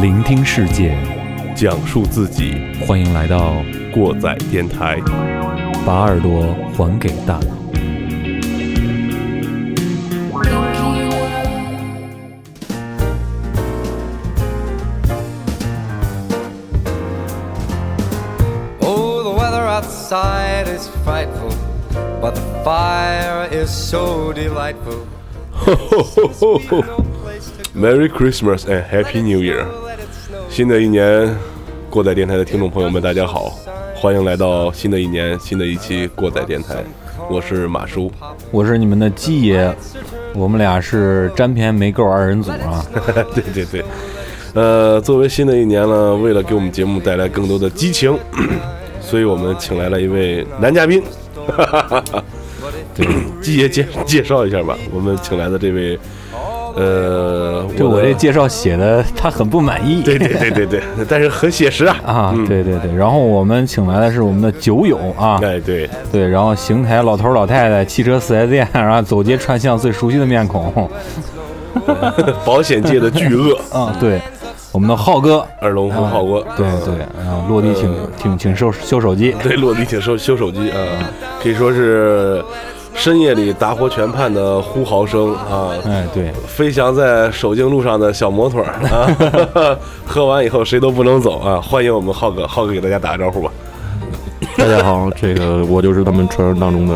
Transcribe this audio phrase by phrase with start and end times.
[0.00, 0.96] 聆听世界，
[1.54, 2.54] 讲述自己，
[2.86, 3.54] 欢迎来到
[3.94, 5.00] 过载电台。
[5.86, 7.65] 把耳朵还给大脑。
[23.96, 25.00] So delightful.
[27.74, 29.64] Merry Christmas and Happy New Year！
[30.50, 31.34] 新的一年，
[31.88, 33.58] 过载电台的听众朋友们，大家好，
[33.94, 36.84] 欢迎来到新的一年新的一期过载电台，
[37.30, 38.12] 我是马叔。
[38.50, 39.74] 我是你们的鸡爷，
[40.34, 42.84] 我们俩是沾边没够二人组啊。
[43.34, 43.84] 对对对，
[44.52, 48.14] 呃，作为新的一年呢，为了给我们节目带来更多的激情，
[49.00, 51.02] 所以我们请来了一位男嘉宾。
[52.94, 53.06] 对，
[53.40, 55.98] 季爷介介绍一下吧，我们请来的这位，
[56.76, 60.02] 呃，就我这介绍写的，他很不满意。
[60.02, 61.96] 对对对对对， 但是很写实啊。
[62.04, 62.94] 啊，嗯对对对。
[62.94, 70.88] 然后我们请来的是我们的酒友啊，哎，对，对，然后邢台老头老太太汽车四 S 店，然后走街串巷最熟悉的面孔，
[72.44, 74.20] 保险界的巨鳄， 啊，对，
[74.76, 80.76] 我们的浩哥，二龙湖浩哥，对对，然后落地请请请收修手机，对，落地请修修手机啊，
[81.42, 82.44] 可以说是
[82.92, 89.08] 深夜里打火全盼的呼号声啊，哎，对，飞翔在守静路上的小摩托啊，
[90.04, 91.58] 喝完以后谁都不能走啊！
[91.58, 93.50] 欢迎我们浩哥，浩哥给大家打个招呼吧。
[94.58, 96.94] 大家好，这个我就是他们传说当中的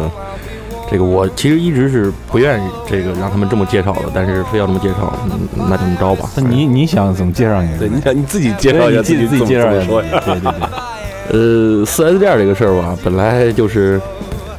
[0.91, 5.39] 这个，我其实一直是不愿意这个让他们这么介绍的，但是非要这么介绍，嗯
[5.69, 6.29] 那这么着吧。
[6.35, 7.69] 那你你想怎么介绍你？
[7.79, 9.87] 对，你想你自己介绍一下你自己自己介绍一下？
[9.87, 10.03] 对
[10.35, 10.53] 对对。
[11.33, 14.01] 呃，四 S 店这个事儿吧，本来就是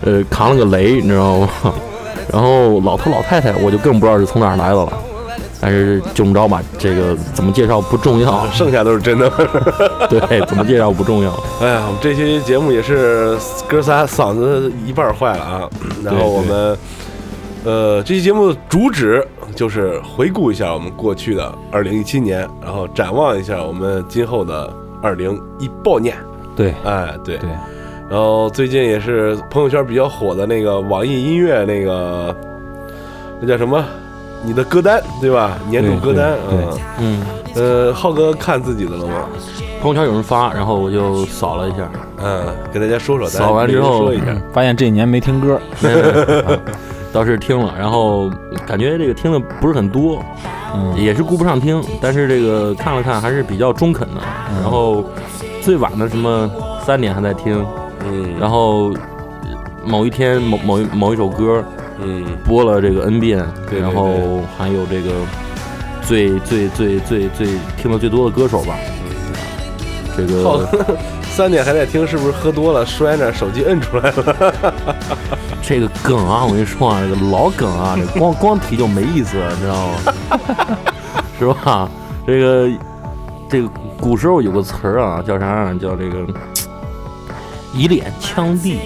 [0.05, 1.49] 呃扛了个雷，你知道吗？
[2.31, 4.93] 然后老头老太太，我就更不知道是从哪儿来的了。
[5.63, 9.31] 但是就这么着吧，这个怎么介绍不重要，剩下都是真的。
[10.09, 11.31] 对，怎么介绍不重要。
[11.61, 15.69] 哎呀，我们这期节目也是哥仨嗓子一半坏了啊。
[16.03, 16.77] 然后我们，
[17.63, 19.23] 呃，这期节目的主旨
[19.55, 26.17] 就是回顾一下我们过去的二零一七年，然后展望一下我们今后的二零一八年。
[26.55, 27.49] 对哎，对对，
[28.09, 32.35] 然后最近也是朋友圈比较火的那个网易音乐那个，
[33.39, 33.85] 那叫什么？
[34.43, 35.57] 你的歌单对吧？
[35.69, 36.81] 年度歌单，对对。
[36.99, 37.21] 嗯，
[37.55, 39.13] 嗯，呃，浩哥看自己的了吗？
[39.81, 45.59] 朋友圈有人发，然后我就扫了一下，嗯，给大家说说，扫完之后说一下，发现这一年没听歌，
[47.11, 48.29] 倒是听了，然后
[48.67, 50.23] 感觉这个听的不是很多，
[50.75, 54.21] 嗯，也是顾不上听，但是这个看了看还是比较中肯的。
[54.61, 55.03] 然后
[55.61, 56.49] 最晚的什么
[56.85, 57.65] 三点还在听，
[58.05, 58.91] 嗯，然后
[59.43, 59.49] 呃
[59.83, 61.63] 某一天某某一某一首歌
[62.01, 65.11] 嗯，播了这个 N 遍，对对然后还有这个
[66.01, 67.47] 最最最最最
[67.77, 68.75] 听的最多的歌手吧，
[70.17, 70.67] 这个
[71.31, 74.53] 三点还在听，是不是喝多了摔那手机摁出来了？
[75.63, 80.77] 这个梗啊，我跟你说啊，这个老梗啊，这光 光提就没意思，你知道吗？
[81.39, 81.89] 是吧？
[82.27, 82.69] 这个
[83.49, 83.69] 这个
[83.99, 85.73] 古时候有个词儿啊，叫啥啊？
[85.79, 86.25] 叫这个
[87.73, 88.79] 以脸枪地，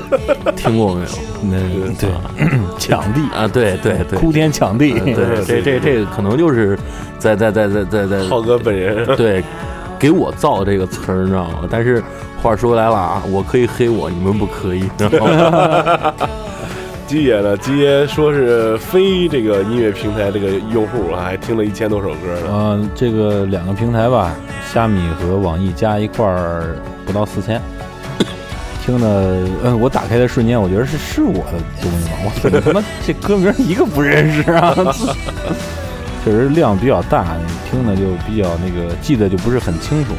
[0.56, 1.08] 听过没有？
[1.42, 1.58] 那
[1.98, 2.10] 对
[2.78, 4.18] 抢地，啊，对对对。
[4.18, 6.78] 哭天抢地， 对，这这这个可能就是
[7.18, 9.42] 在在在在在在浩哥本人，对
[9.98, 11.68] 给我造这个词儿，你知道吗？
[11.70, 12.02] 但是
[12.42, 16.14] 话说来了啊，我可以黑我，你们不可以，知道吗？
[17.06, 17.54] 基爷呢？
[17.58, 22.46] 基爷说是非这个音乐平台这个用户啊，还听了一千多首歌呢。
[22.48, 24.34] 呃，这个两个平台吧，
[24.72, 27.60] 虾米和网易加一块儿不到四千。
[28.84, 32.16] 听的，嗯，我打开的瞬间，我觉得是是我的东西吗？
[32.24, 34.74] 我怎么他妈这歌名一个不认识啊？
[36.24, 40.12] 确实量比较大，你听的就比较那个记得就不是很清楚。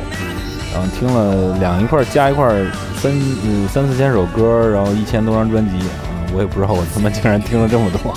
[0.73, 2.66] 然后听了两一块儿加一块儿
[2.99, 3.11] 三
[3.46, 6.02] 嗯三四千首歌，然后一千多张专辑啊，
[6.34, 8.11] 我也不知道我他妈竟然听了这么多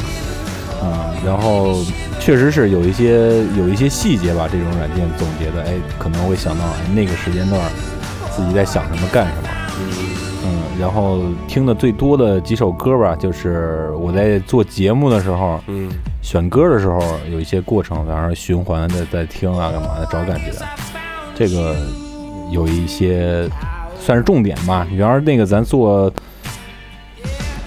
[0.81, 1.13] 啊。
[1.25, 1.85] 然后
[2.19, 7.61] 确实是有一些有一些细节吧，这种软件总结的，哎，可能会想到哎那个时间段
[8.35, 9.49] 自己在想什么干什么。
[9.79, 9.87] 嗯，
[10.79, 15.91] 然后听的最多的几首歌吧，就是我在做节目的时候，嗯，
[16.23, 17.01] 选歌的时候
[17.31, 20.53] 有一些过程，然后循环的在听啊，干嘛的找感觉，
[21.35, 21.77] 这个
[22.51, 23.49] 有一些
[23.99, 24.87] 算是重点吧。
[24.91, 26.13] 原来那个咱做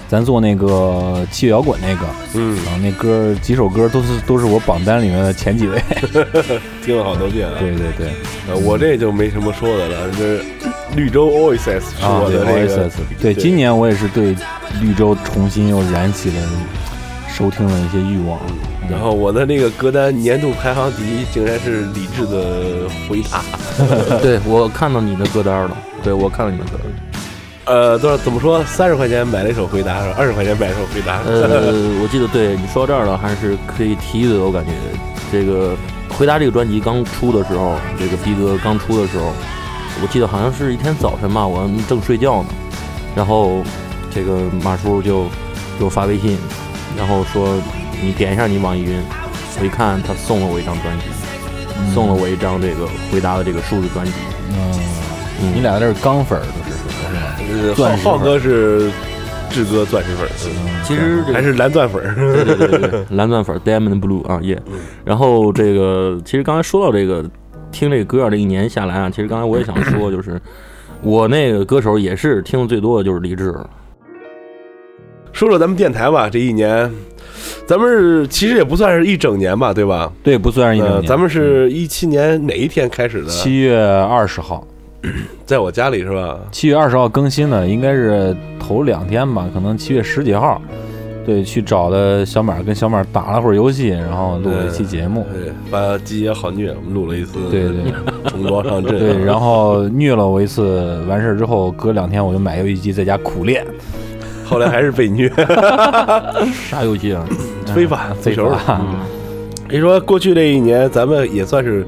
[0.08, 5.80] 咱做那个器乐摇滚那个，嗯，然后那歌几首歌都是都是我榜单里面的前几位。
[6.84, 7.58] 听了好多遍了。
[7.60, 8.08] 对对对，
[8.48, 10.40] 呃，我这就没什么说的了，这
[10.96, 14.36] 绿洲 Oasis 是啊，对我的这个 Oasis，对，今年我也是对
[14.80, 16.36] 绿洲重新又燃起了
[17.28, 18.38] 收听的一些欲望。
[18.90, 23.42] 然后我的那个歌单年度排行第一竟然是理智的回答。
[24.20, 26.90] 对我看到你的歌单了，对我看到你的歌单。
[27.66, 28.64] 呃，多少怎么说？
[28.64, 31.20] 三十块钱买了一首回答，二十块钱买了一首回答。
[31.24, 31.72] 呃，
[32.02, 34.40] 我记得对你说到这儿了，还是可以提的。
[34.40, 34.72] 我感觉
[35.30, 35.76] 这个
[36.08, 39.32] 回答这个专辑刚出的时候，这个逼哥刚出的时候，
[40.02, 42.48] 我记得好像是一天早晨吧，我正睡觉呢，
[43.14, 43.62] 然后
[44.10, 45.24] 这个马叔就
[45.78, 46.38] 给我发微信，
[46.96, 47.56] 然后说
[48.02, 49.00] 你点一下你网易云，
[49.60, 51.04] 我一看他送了我一张专辑，
[51.94, 54.12] 送了我一张这个回答的这个数字专辑。
[54.48, 57.36] 嗯，你俩这是钢粉儿都是是吧？
[57.68, 58.90] 呃钻石浩浩哥是
[59.50, 60.28] 志哥钻石粉
[60.84, 62.14] 其实这个还是蓝钻粉儿。
[62.14, 64.60] 对对对蓝钻粉 Diamond Blue 啊耶。
[65.04, 67.24] 然后这个其实刚才说到这个
[67.70, 70.40] 听这个歌啊，这一年下来啊，其实刚才我也想说， 就是
[71.02, 73.54] 我那个歌手也是听的最多的就是李志。
[75.32, 76.92] 说说咱们电台吧，这一年，
[77.64, 80.12] 咱们是其实也不算是一整年吧，对吧？
[80.24, 81.08] 对，不算是一整呃，年。
[81.08, 83.28] 咱们是一七年哪一天开始的？
[83.28, 84.66] 七月二十号，
[85.46, 86.38] 在我家里是吧？
[86.50, 90.60] 七月二十号更新的，应该是头两天吧，可能七月十几号。
[91.24, 95.26] 对，去找的小马，跟小马打了会儿游戏，然后录了一期节目。
[95.32, 97.92] 对，把鸡爷好虐，我们录了一次，对对
[98.26, 98.98] 重装上阵。
[98.98, 103.64] 对，然后虐了我一次，完事儿之后，隔两天我就买游戏机在家苦练。
[104.44, 105.30] 后来还是被虐，
[106.68, 107.24] 啥游戏啊？
[107.72, 108.80] 非法非球法。
[109.68, 111.86] 你说过去这一年，咱们也算是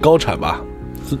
[0.00, 0.60] 高产吧？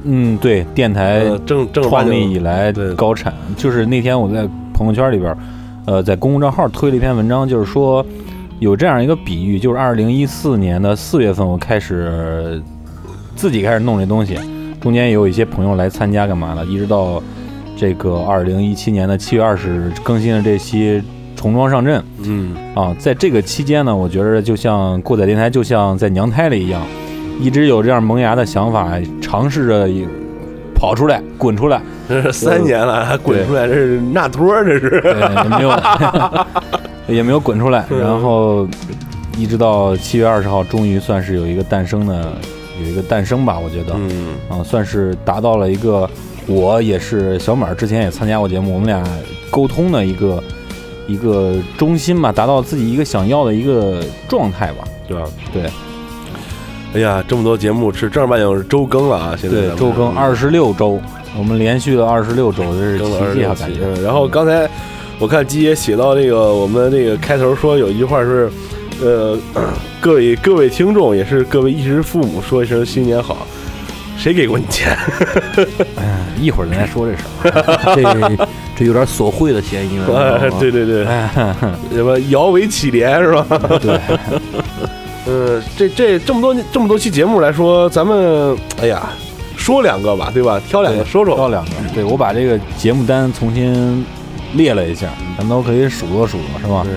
[0.04, 5.38] 嗯，对，电台呃，正正创立以来对高产，就是那天我在朋友圈里边儿，
[5.86, 8.04] 呃，在公共账号推了一篇文章，就是说
[8.58, 12.60] 有这样一个比喻，就是二零一四年的四月份，我开始
[13.36, 14.36] 自己开始弄这东西，
[14.80, 17.22] 中间也有一些朋友来参加干嘛的，一直到
[17.76, 21.02] 这个二零一七年的七月二十日更新的这期
[21.36, 26.82] 重装上阵嗯，啊，在这个期间呢，我觉得就像过载电台，就像在娘胎里一样，
[27.40, 30.04] 一直有这样萌芽的想法，尝试着也
[30.86, 31.82] 跑出来、滚出来。
[32.08, 35.00] 这是三年了，还滚出来，这是纳托，这是。
[35.00, 35.80] 对，也没有
[37.18, 38.68] 也没有滚出来，然后
[39.36, 42.32] 一直到七月二十号，终于算是有一个诞生的，
[42.80, 46.08] 有一个诞生吧，我觉得，嗯，啊，算是达到了一个，
[46.46, 49.02] 我也是小马之前也参加过节目，我们俩
[49.50, 50.40] 沟通的一个
[51.08, 55.24] 一个中心吧，达到自己一个想要的一个状态吧，对吧？
[55.52, 55.68] 对
[56.96, 59.36] 哎呀，这么多节目是正儿八经是周更了啊！
[59.38, 60.98] 现在周更二十六周，
[61.36, 63.80] 我们连续了二十六周，这是更了二十六奇迹啊，感觉。
[63.84, 64.66] 嗯然后刚才
[65.18, 68.50] 我看鸡爷写到这个，我们这个开头说有一句话是，
[69.02, 69.36] 呃，
[70.00, 73.46] 各位各位听众也是各位衣食父母，说一声新年好。
[74.16, 74.96] 谁给过你钱？
[76.00, 77.94] 哎，一会儿咱再说这事儿。
[77.94, 80.38] 这 这有点索贿的嫌疑了。
[80.40, 81.04] 哎 对对对，
[81.92, 83.46] 什么摇尾乞怜是吧？
[83.78, 84.00] 对，
[85.26, 89.08] 呃，这这这么多这么多期节目来说，咱们哎呀，
[89.56, 90.60] 说两个吧，对吧？
[90.68, 91.34] 挑两个说说。
[91.34, 91.70] 挑两个。
[91.92, 94.04] 对我把这个节目单重新
[94.54, 96.84] 列了一下，咱都可以数落数落，是吧？
[96.84, 96.92] 对，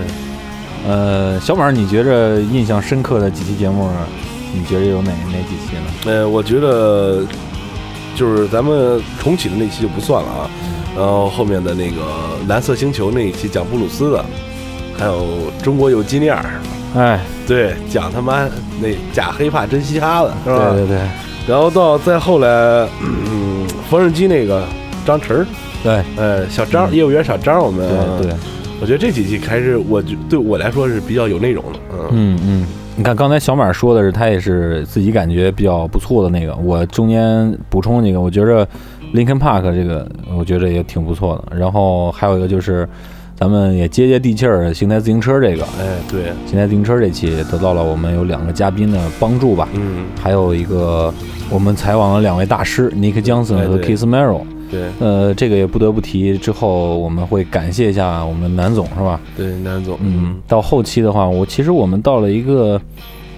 [0.88, 3.90] 呃，小马，你觉着印象深刻的几期节目，
[4.54, 6.12] 你觉着有哪哪几期呢？
[6.12, 7.24] 呃，我觉得
[8.14, 10.50] 就是咱们重启的那期就不算了啊，
[10.96, 12.00] 然后后面的那个
[12.46, 14.24] 蓝色星球那一期讲布鲁斯的，
[14.96, 16.60] 还有中国有金链儿，
[16.94, 18.48] 哎，对，讲他妈
[18.80, 20.70] 那假黑怕真嘻哈的，是吧？
[20.70, 20.98] 对对对
[21.48, 22.48] 然后到再后来，
[23.02, 24.64] 嗯，缝纫机那个
[25.06, 25.46] 张晨儿，
[25.82, 28.36] 对呃，小张、嗯业务员小张，我们对对，
[28.80, 32.66] 我觉得这几期还是我觉对我来说是比较有内容的，嗯嗯嗯。
[32.96, 38.66] 你看，刚才小马说的是他也是自己感觉比较不错的那个，我中间补充几个，我觉着
[39.14, 40.06] Linkin Park 这个，
[40.36, 41.56] 我觉着也挺不错的。
[41.56, 42.86] 然后还有一个就是，
[43.40, 51.10] 咱们也接接地气儿，邢台自行车这个，哎，对，邢台自行车这期得到了我们有两个嘉宾的帮助吧，嗯，还有一个
[51.48, 53.96] 我们采访了两位大师，Nick Johnson 和哎对。
[53.96, 54.42] Keith Merrill。
[54.70, 54.82] 对。
[55.00, 59.18] 呃，这个也不得不提，之后我们会感谢一下我们南总，是吧？
[59.34, 62.78] 对，南总，嗯，到后期的话，我其实我们到了一个，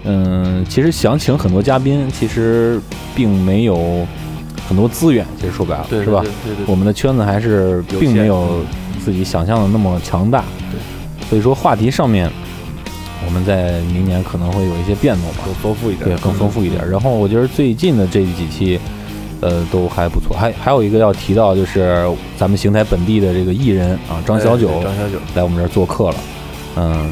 [0.03, 2.77] 嗯，其实想请很多嘉宾，其实
[3.15, 4.05] 并没有
[4.67, 6.19] 很多资源，其实说白了，对是吧？
[6.23, 6.65] 对对对。
[6.67, 8.59] 我们的圈子还是并没有
[9.03, 12.29] 自己想象的那么强大，对，所以说话题上面，
[13.25, 15.39] 我们在明年可能会有一些变动吧。
[15.45, 16.89] 更丰富一点，对，更丰富一点。
[16.89, 18.79] 然后我觉得最近的这几期，
[19.41, 20.35] 呃，都还不错。
[20.35, 26.15] 还还有一个要提到，就是咱们邢台本地的这个艺人啊，张小九张小九，来我们这儿做客了。
[26.75, 27.11] 嗯，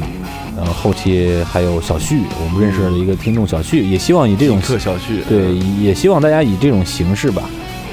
[0.56, 7.42] 然后后期还有小旭，我们认识了一个听众小旭，也希望以这种特小旭，对，也希望大家以这种形式吧，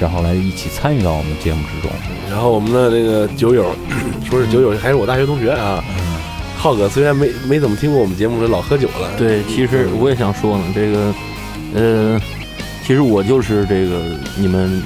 [0.00, 1.90] 然后来一起参与到我们节目之中。
[2.30, 3.66] 然后我们的这个酒友，
[4.28, 5.84] 说是酒友，还是我大学同学啊。
[6.56, 9.08] 浩哥虽然没没怎么听过我们节目，是老喝酒了。
[9.16, 11.14] 对，其实我也想说呢，这个，
[11.74, 12.20] 呃，
[12.86, 14.02] 其实我就是这个
[14.36, 14.82] 你们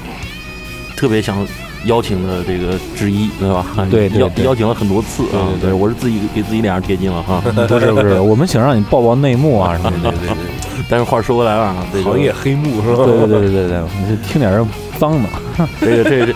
[0.95, 1.45] 特别想
[1.85, 3.65] 邀请的这个之一，对吧？
[3.77, 7.41] 邀对对对邀请了很多次啊，对对对我是自己给自己脸上贴金了哈。
[7.67, 10.11] 不是不是，我们想让你报报内幕啊什么的。
[10.11, 10.44] 对对对
[10.89, 13.05] 但是话说回来了啊， 这个行业黑幕是吧？
[13.05, 14.65] 对对对对对对，你就听点儿
[14.99, 15.29] 脏的。
[15.79, 16.33] 这个这个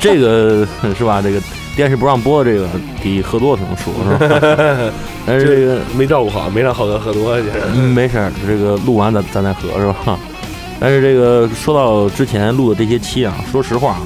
[0.00, 1.20] 这个是吧？
[1.22, 1.40] 这个
[1.76, 2.68] 电视不让播，这个
[3.02, 4.92] 得喝多才能说，是吧？
[5.26, 10.18] 但是这个没照顾好，没让浩哥喝多，就是嗯没事儿，这个录完咱咱再喝是吧？
[10.80, 14.02] 但是这个说到之前录的这些期啊，说实话啊，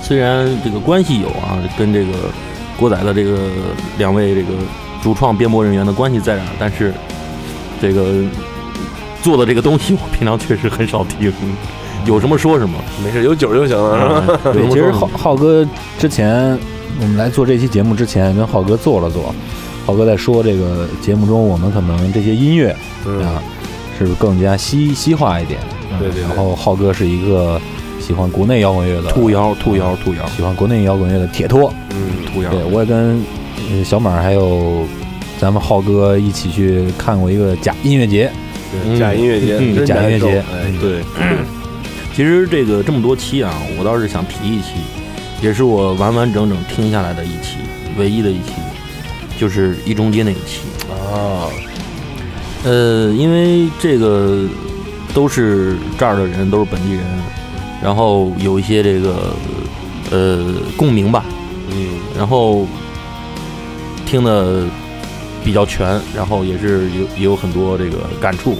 [0.00, 2.12] 虽然这个关系有啊，跟这个
[2.78, 3.36] 郭仔的这个
[3.98, 4.48] 两位这个
[5.02, 6.94] 主创编播人员的关系在这儿，但是
[7.80, 8.06] 这个
[9.22, 11.32] 做的这个东西，我平常确实很少听，
[12.04, 12.76] 有什么说什么。
[13.02, 14.40] 没事，有酒就行了，是吧？
[14.52, 15.66] 对，其实浩浩哥
[15.98, 16.58] 之前
[17.00, 19.34] 我们来做这期节目之前，跟浩哥做了做，
[19.86, 22.74] 浩哥在说这个节目中我们可能这些音乐
[23.06, 23.42] 嗯，啊，
[23.98, 25.60] 是不是更加西西化一点？
[25.90, 27.60] 嗯对对对然后浩哥是一个
[28.00, 31.72] 喜欢国内摇滚乐的兔摇兔摇兔摇喜欢国内摇滚乐的铁托。
[31.90, 33.22] 嗯，兔谣，对，我也跟
[33.70, 34.86] 呃小马还有
[35.38, 38.32] 咱们浩哥一起去看过一个假音乐节。
[38.72, 41.02] 对假音乐节，假音乐节哎，对，
[42.16, 44.68] 其实这个这么多期啊，我倒是想提一期，
[45.42, 47.56] 也是我完完整整听下来的一期，
[47.98, 48.52] 唯一的一期，
[49.38, 50.60] 就是一中街那一期。
[50.90, 51.48] 啊，
[52.64, 54.44] 呃，因为这个
[55.12, 57.02] 都是这儿的人，都是本地人，
[57.82, 59.34] 然后有一些这个
[60.10, 61.24] 呃共鸣吧，
[61.70, 62.66] 嗯，然后
[64.06, 64.64] 听的
[65.44, 68.56] 比较全，然后也是有也有很多这个感触，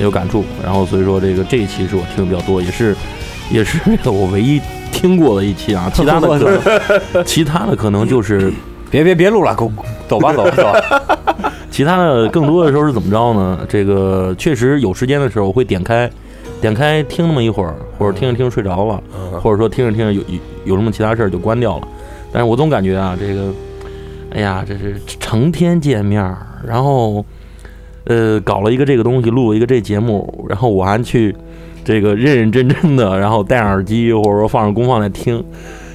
[0.00, 2.96] 有感触，然后所以说这个这一期是我听的比较多，也是
[3.50, 4.60] 也是我唯一
[4.92, 8.52] 听过的一期啊， 其他的可能其他的可能就是
[8.90, 9.70] 别别别录了，走
[10.08, 11.52] 走吧走吧走吧。
[11.70, 13.58] 其他的更多的时候是怎么着呢？
[13.68, 16.10] 这个确实有时间的时候我会点开
[16.60, 21.86] 点开听那么一会儿，或者听着听着睡着了，嗯或者说听着听着有有有什么其他事儿就关掉了。
[22.32, 23.52] 但是我总感觉啊，这个，
[24.36, 27.24] 哎呀，这是成天见面儿，然后，
[28.04, 31.34] 呃，搞了一个这个东西，录了一个这节目，然后我还去
[31.82, 35.42] 这个认认真真的，然后戴上耳机或者说放上功放来听，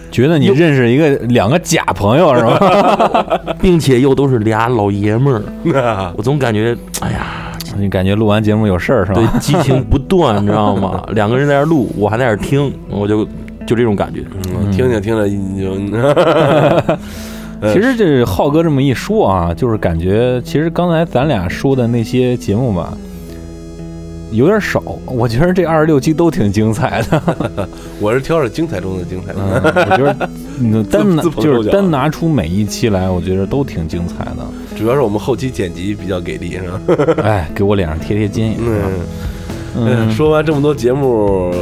[0.10, 3.40] 觉得你认识一个两个假朋友是吧？
[3.62, 11.04] 并且又都是俩老爷们儿， 我总感觉，哎呀，你感觉录完节目有事儿是对吧？，激情不断，你知道吗？
[11.14, 13.24] 两个人在那儿录，我还在那儿听，我就
[13.68, 14.24] 就这种感觉。
[14.56, 15.76] 嗯，听着听着你就，
[17.74, 22.98] 其实这浩哥这么一说啊，就是感觉其实刚才咱俩说的那些节目吧，
[24.32, 24.82] 有点少。
[25.06, 27.22] 我觉得这二十六期都挺精彩的。
[28.02, 34.38] 我是挑着精彩中的精彩我觉得你 单拿就是单拿出每一期来，我觉得都挺精彩的。
[34.76, 37.22] 主要是我们后期剪辑比较给力，是吧？
[37.24, 38.88] 哎，给我脸上贴贴金也是吧。
[39.76, 41.54] 嗯，嗯，说完这么多节目，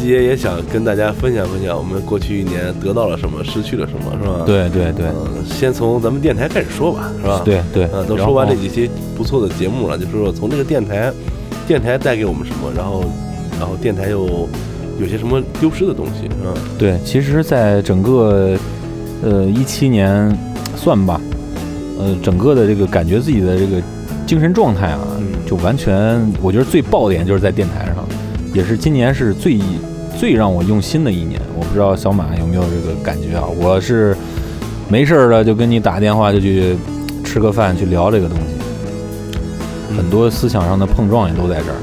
[0.00, 11.12] 季爷也想跟大家分享分享我们过去一年得到了什么，失去了什么，是吧？，对对对嗯，先从咱们电台开始说吧，是吧？，对对嗯，，都说完后这几期不错的节目了，就说说从这个电台，
[11.68, 13.04] 电台带给我们什么，然后，
[13.58, 14.48] 然后电台又
[14.98, 16.54] 有些什么丢失的东西，是吧？
[16.78, 18.56] 对，其实，在整个
[19.22, 20.36] 呃一七年
[20.76, 21.20] 算吧，
[21.98, 23.82] 呃，整个的这个感觉自己的这个
[24.26, 28.06] 精神状态啊，嗯就完全，我觉得最爆点就是在电台上，
[28.52, 29.58] 也是今年是最
[30.18, 31.40] 最让我用心的一年。
[31.56, 33.44] 我不知道小马有没有这个感觉啊？
[33.60, 34.16] 我是
[34.88, 36.76] 没事儿了就跟你打电话就去
[37.24, 41.76] 吃个饭去聊这个东西，很多思想上的碰撞也都在这儿。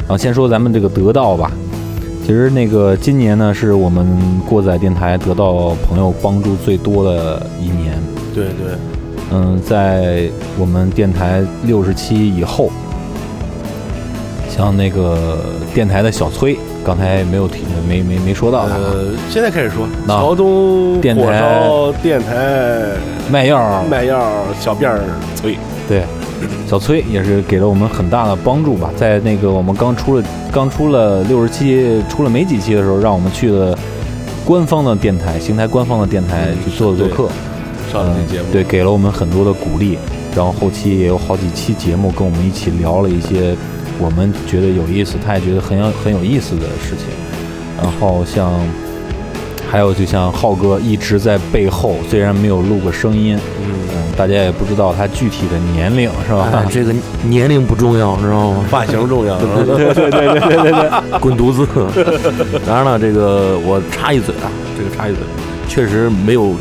[0.00, 1.50] 然后先说咱们这个得到吧，
[2.24, 4.06] 其实那个今年呢，是我们
[4.48, 8.00] 过载电台得到朋友帮助最多的一年。
[8.34, 8.76] 对对，
[9.32, 10.28] 嗯，在
[10.58, 12.70] 我们电台六十期以后，
[14.56, 15.40] 像那个
[15.74, 18.74] 电台的小崔，刚才没有提，没没没说到他。
[18.76, 22.92] 啊，呃，现在开始说，那桥东电台烧电台
[23.28, 23.82] 卖药。
[23.90, 24.22] 卖药
[24.60, 25.00] 小辫儿
[25.34, 25.58] 崔，
[25.88, 26.04] 对，
[26.68, 28.92] 小崔也是给了我们很大的帮助吧。
[28.96, 33.76] 在那个我们刚出了刚出了六十期，出了没几期的时候，让我们去了
[34.44, 37.28] 官方的电台，邢台官方的电台嗯去做了做客。
[37.92, 39.98] 上了那节目，对，给了我们很多的鼓励，
[40.36, 43.56] 然后后期也有好几期节目跟我们一起聊了一些
[43.98, 47.06] 我们觉得有意思，他也觉得很有很有意思的事情。
[47.76, 48.52] 然后像
[49.70, 53.66] 还有就像浩哥一直在背后，虽然没有录过声音，嗯，
[54.16, 56.48] 大家也不知道他具体的年龄是吧？
[56.52, 58.64] 哎，这个年龄不重要，知道吗？
[58.70, 59.36] 发型重要。
[59.38, 61.66] 对对对对对对对， 滚犊子！
[62.66, 64.46] 当然了，这个我插一嘴啊，
[64.78, 65.20] 这个插一嘴，
[65.68, 66.54] 确实没有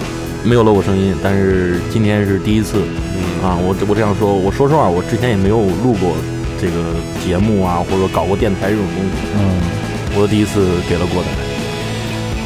[0.43, 2.79] 没有露过声音，但是今天是第一次
[3.15, 3.55] 嗯啊。
[3.61, 6.15] 我我这样说，我说实话，我之前也没有录过
[6.63, 9.09] 这个节目啊，或者说搞过电台这种东西。
[9.37, 9.59] 嗯，
[10.15, 11.27] 我第一次给了郭台。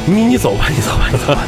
[0.06, 1.38] 你你走吧，你走吧，你走吧。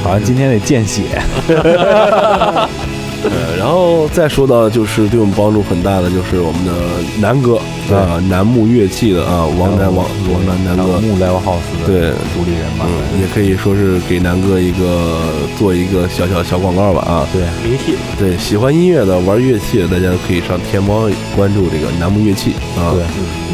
[0.02, 1.02] 好像今天得见血。
[3.24, 6.72] 呃，然后再说到就是对我们帮助很大的，就是我们的
[7.20, 7.56] 南哥
[7.94, 15.20] 啊，楠木乐器的啊，王楠王王楠南哥，木 Live House 的对主理人吧，嗯，也可以说是给南哥一个
[15.58, 17.26] 做一个小小小广告吧啊。
[17.32, 22.92] 对，名气对，喜欢音乐的玩乐器的，大家可以上天猫关注这个楠木乐器啊。
[22.92, 23.02] 对，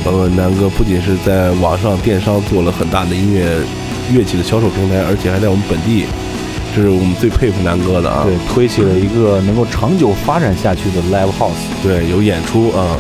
[0.04, 3.46] 包括南哥不仅是在网上电商做了很大的音乐
[4.12, 6.06] 乐器的销售平台，而且还在我们本地。
[6.74, 8.24] 这是我们最佩服南哥的啊！
[8.24, 11.66] 对，推起了一个能够长久发展下去的 live house。
[11.82, 12.96] 对，有演出啊，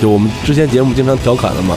[0.00, 1.76] 就我们之前节目经常调侃的嘛。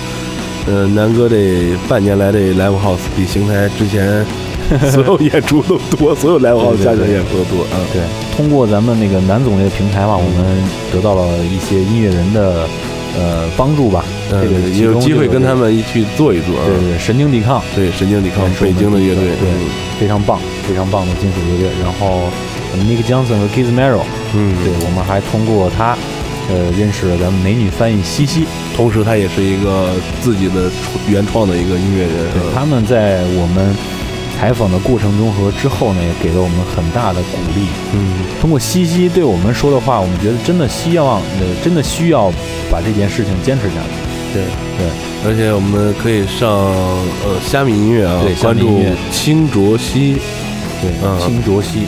[0.68, 4.26] 呃，南哥这半年来这 live house 比邢台之前
[4.92, 7.80] 所有演出都多，所有 live house 加起来演出都多啊。
[7.94, 8.02] 对，
[8.36, 10.44] 通过咱们那个南总这个平台嘛，我们
[10.92, 12.68] 得到了一些音乐人的
[13.18, 14.04] 呃帮助吧。
[14.30, 16.66] 这个也有机会跟他们一起做一做啊。
[16.68, 19.48] 对对，神经抵抗，对神经抵抗，北京的乐队，对，
[19.98, 21.70] 非常棒，非常棒的金属乐队。
[21.82, 22.30] 然后
[22.86, 24.04] Nick Johnson 和 Keith Merrow，
[24.36, 25.98] 嗯，对我们还通过他，
[26.50, 28.46] 呃，认识了咱们美女翻译西西，
[28.76, 30.70] 同时他也是一个自己的
[31.08, 32.34] 原创的一个音乐人。
[32.34, 33.76] 对，他们在我们
[34.38, 37.66] 采访的过程中和之后呢，也给了我们很大的鼓励。
[37.94, 42.32] 嗯，通过西西对我们说的话，我们觉得真的希望，呃，真的需要
[42.70, 44.08] 把这件事情坚持下去。
[44.34, 44.44] 对
[44.78, 44.86] 对，
[45.26, 46.50] 而且我们可以上
[47.26, 50.18] 呃虾米音乐啊，对，关注清浊溪，
[50.82, 51.88] 对，清浊溪。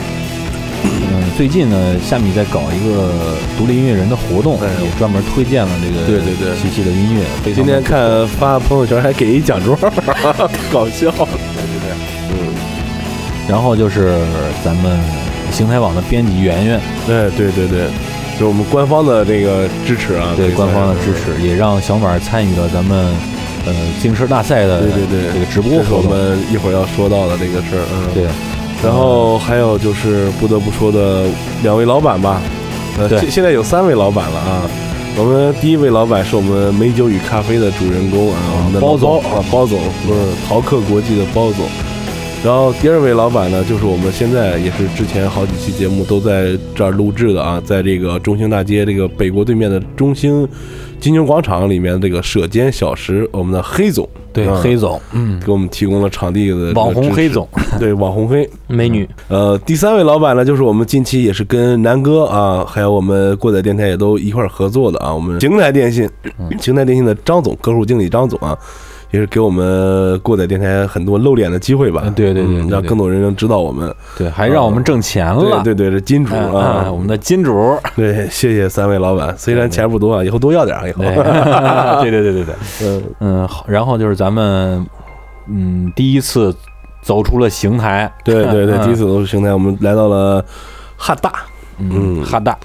[0.81, 3.12] 嗯，最近呢，虾米在搞一个
[3.58, 7.53] 独立音乐人的活动，也专门推荐了这个对对对西西的音乐。
[7.53, 9.77] 今天看发朋友圈还给一奖状，
[10.72, 11.12] 搞笑。
[11.12, 11.91] 对对对，
[12.31, 12.53] 嗯。
[13.50, 14.19] 然后就是
[14.63, 14.98] 咱们
[15.51, 17.88] 邢台网的编辑圆圆，对对对对。
[18.39, 23.13] 就是我们官方的这个支持啊，对官方的支持，也让小马参与了咱们
[23.65, 26.06] 呃自行车大赛的对对对这个直播活动。
[26.06, 28.23] 我们一会儿要说到的这个事儿，嗯，对。
[28.84, 31.26] 然后还有就是不得不说的
[31.63, 32.42] 两位老板吧，
[32.98, 34.62] 呃，现现在有三位老板了啊。
[35.18, 41.65] 我们第一位老板是我们美酒与咖啡的主人公啊，我们的包总啊，包总，不是淘客国际的包总。
[42.41, 50.47] 然后第二位老板呢，就是我们现在也是之前好几期节目都在这儿录制的啊，在这个中兴大街这个北国对面的中兴
[51.02, 57.45] 金牛广场里面这个舍间小食，我们的黑总，对黑总，嗯，给我们提供了场地的 网红黑总，
[57.78, 59.08] 对网红黑美女。
[59.28, 66.10] 呃，第三位老板呢，就是我们近期也是跟南哥啊，还有我们过载电台也都一块儿合作的啊，我们邢台电信，
[66.62, 68.58] 邢台电信的张总，客户经理张总啊。
[69.12, 72.12] 也是给我们过载电台很多露脸的机会吧？
[72.15, 73.93] 对对对，让更多人能知道我们。
[74.17, 75.62] 对，还让我们挣钱了。
[75.63, 77.78] 对对，这金主啊，我们的金主。
[77.95, 81.04] 对，谢谢三位老板，虽然钱不多啊，以后多要点啊，以后。
[82.02, 84.86] 对 对对对对，嗯嗯，好，然后就是咱们
[85.48, 86.56] 嗯第一次
[87.02, 88.12] 走出了邢台。
[88.24, 90.43] 对对对，第一次走出邢台，我们来到了
[90.95, 91.34] 汉大。
[91.80, 92.58] 嗯，哈大，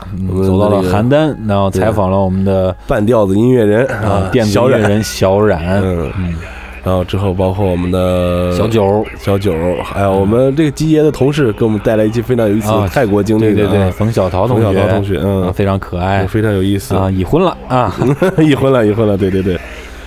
[0.44, 6.34] 走到了邯郸，然后采访了我们的半吊子音乐人啊，电子音乐人小冉，嗯，
[6.82, 16.94] 然后之后包括我们的小九，小九，还有我们这个基爷的同事给我们带来一期非常有意思的泰国经历，对对对，冯小桃同学，冯小桃同学，嗯，非常可爱，非常有意思。
[16.94, 17.94] 啊，已婚了啊，
[18.38, 19.58] 已婚了，已婚了，对对对。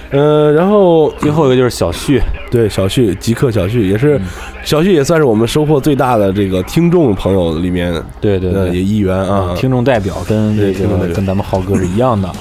[0.09, 4.19] 呃，然后最后一个就是小旭，对小旭，极客小旭也是，
[4.63, 12.31] 小旭也算是我们收获最大的这个听众朋友里面，对对对，也一员啊，听众代表跟这个跟咱们浩哥是一样的，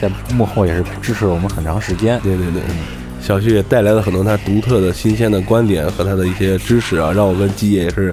[0.00, 2.60] 在幕后也是支持了我们很长时间，对对对，
[3.20, 8.12] 小旭也带来了很多他独特的新鲜的观点和他的一些知识啊，让我跟基野也是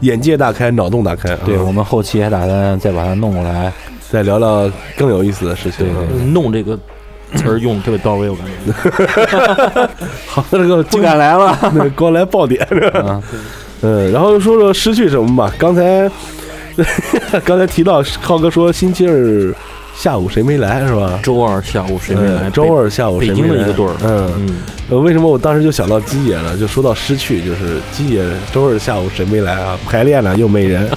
[0.00, 3.72] 眼界大开，脑洞大开，对我们后期还打算再把他弄过来，
[4.10, 5.86] 再聊聊更有意思的事情，
[6.34, 6.78] 弄这个。
[7.36, 9.88] 词儿用的特别到位，我感觉。
[10.26, 11.56] 好，那个不敢来了，
[11.96, 13.22] 光来爆点是吧？
[13.82, 15.52] 嗯， 然后说说失去什么吧。
[15.58, 16.10] 刚才
[17.44, 19.54] 刚才提到浩哥说星期二
[19.96, 21.18] 下午谁没来是吧？
[21.22, 22.48] 周二下午谁没来？
[22.50, 23.62] 周二下午谁没来？
[23.62, 23.92] 一个队儿。
[24.02, 24.48] 嗯嗯。
[24.90, 26.56] 呃，为什么我当时就想到基野了？
[26.56, 29.78] 就说到失去，就是基野周二下午谁没来啊？
[29.86, 30.88] 排练了又没人，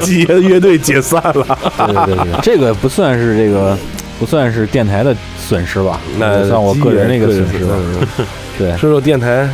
[0.00, 1.58] 基野乐队解散了。
[1.78, 3.76] 对对对，这个不算是这个。
[4.18, 7.66] 不算是电台的损失吧，那算我个人的一个损失。
[8.58, 9.48] 对，说说电台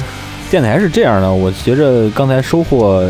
[0.50, 3.02] 电台是这样的，我觉着刚才收获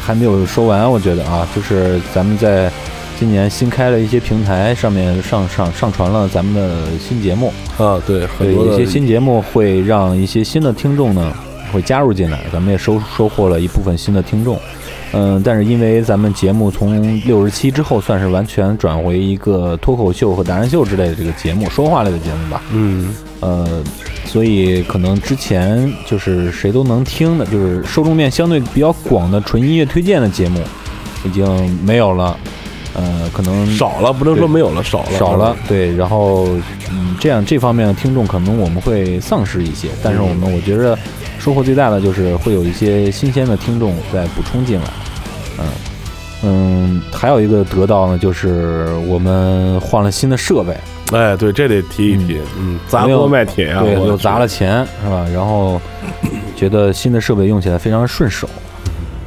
[0.00, 2.70] 还没有说完，我觉得啊，就是咱们在
[3.18, 11.32] 今年新开了一些平台上面上上上传了咱们的新节目，啊，对，有些新节目会让一些新的听众呢
[11.72, 14.60] 会加入进来，咱们也收收获了一部分新的听众。
[15.12, 22.62] 嗯，但是因为咱们节目从六十七之后，算是完全转回一个脱口秀和达人秀之类的这个节目，说话类的节目吧。
[22.72, 23.82] 嗯，呃，
[24.24, 30.60] 所以可能之前就是谁都能听的，就是受众面相对比较广的纯音乐推荐的节目，
[31.24, 31.46] 已经
[31.84, 32.36] 没有了。
[32.94, 36.48] 呃，可能少了，不能说没有了，少了，少了，对，然后
[36.90, 40.98] 嗯，这样这方面的听众可能我们会丧失一些，但是我们我觉得
[41.48, 44.86] 收获最大的就是会有一些新鲜的听众在补充进来，
[45.58, 45.66] 嗯
[46.42, 50.76] 嗯，还有一个得到呢，就是我们换了新的设备，
[51.16, 55.26] 哎，对，这得提一提，嗯，砸锅卖铁啊，对，又砸了钱是吧？
[55.32, 55.80] 然后
[56.54, 58.46] 觉得新的设备用起来非常顺手，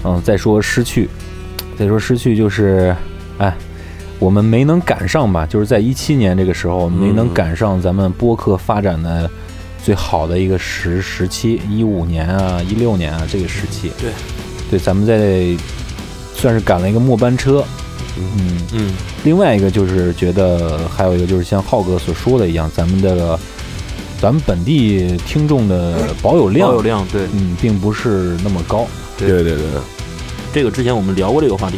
[0.04, 1.10] 嗯，再说失去，
[1.76, 2.96] 再说失去就是，
[3.40, 3.52] 哎，
[4.20, 5.44] 我们没能赶上吧？
[5.44, 9.28] 就是在一七年这个时候，没能赶上咱们播客发展的
[9.84, 13.92] 最好的一个时时期，一五年啊，一六年啊这个时期。
[14.00, 14.12] 对，
[14.70, 15.56] 对，咱们在
[16.36, 17.64] 算是赶了一个末班车。
[18.18, 23.40] 嗯，嗯，另外一个就是觉得还有一个就是像浩哥所说的一样，咱们这个
[24.20, 28.86] 咱们本地听众的保有量，保有量，对，嗯，并不是那么高。
[29.18, 29.58] 对对对，
[30.54, 31.78] 这个之前我们聊过这个话题，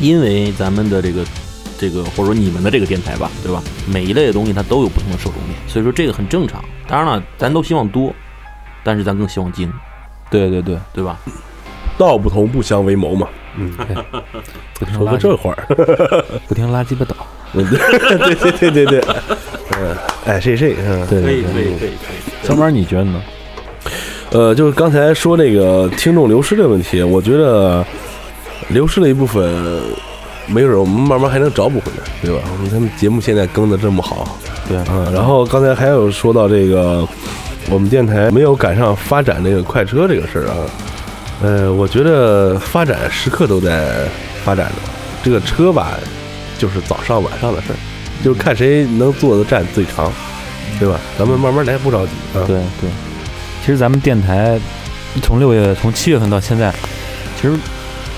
[0.00, 1.24] 因为咱们的这个
[1.78, 3.62] 这个或者说你们的这个电台吧，对吧？
[3.86, 6.62] 每一类的东西它都有不同的受众面，所以说这个很正常。
[6.88, 8.12] 当然了，咱都希望多，
[8.82, 9.70] 但是咱更希望精，
[10.30, 11.18] 对对对，对吧？
[11.98, 14.04] 道不同不相为谋嘛，嗯，说个
[14.78, 15.66] 不听垃圾这话儿，
[16.48, 17.14] 不听垃圾不倒。
[17.52, 19.00] 对对对对对，
[19.78, 19.96] 嗯，
[20.26, 21.42] 哎，谁谁，嗯，对对对。
[21.42, 21.92] 可以可以可以可以。
[22.42, 23.22] 小马，你觉得呢？
[24.30, 27.84] 呃，就是刚才说那个听众流失的问题，我觉得
[28.68, 29.42] 流失了一部分，
[30.48, 32.42] 没准我们慢慢还能找补回来，对吧？
[32.62, 37.06] 你看节目现在更的这么好，对，嗯，然后刚才还有说到这个，
[37.70, 40.56] 我们电台没有赶上发展这个快车这个事儿啊，
[41.42, 44.08] 呃，我觉得发展时刻都在
[44.42, 44.74] 发展着，
[45.22, 45.92] 这个车吧，
[46.58, 47.76] 就是早上晚上的事儿，
[48.24, 50.10] 就是看谁能坐的站最长，
[50.80, 50.98] 对吧？
[51.18, 52.42] 咱们慢慢来，不着急啊。
[52.46, 52.90] 对对。
[53.60, 54.58] 其实咱们电台
[55.22, 56.72] 从六月从七月份到现在，
[57.36, 57.54] 其实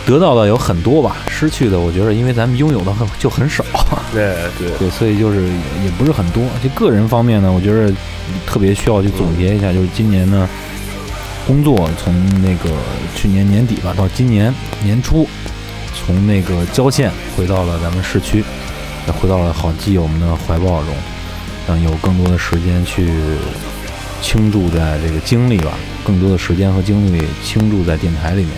[0.06, 3.64] 得到的有很多吧，失去的我觉得因为咱们拥有的很就很少。
[4.12, 6.42] 对对，对，所以就是也也不是很多。
[6.62, 7.92] 就个人方面呢，我觉得
[8.46, 10.48] 特别需要去总结一下，就是今年呢，
[11.46, 12.74] 工作从那个
[13.14, 15.28] 去年年底吧，到今年年初，
[15.94, 18.42] 从那个郊县回到了咱们市区，
[19.06, 20.94] 也回到了好基友们的怀抱中，
[21.68, 23.08] 让有更多的时间去
[24.20, 28.52] 倾注在这个精力吧，更多的时间和精力倾注在电台里面。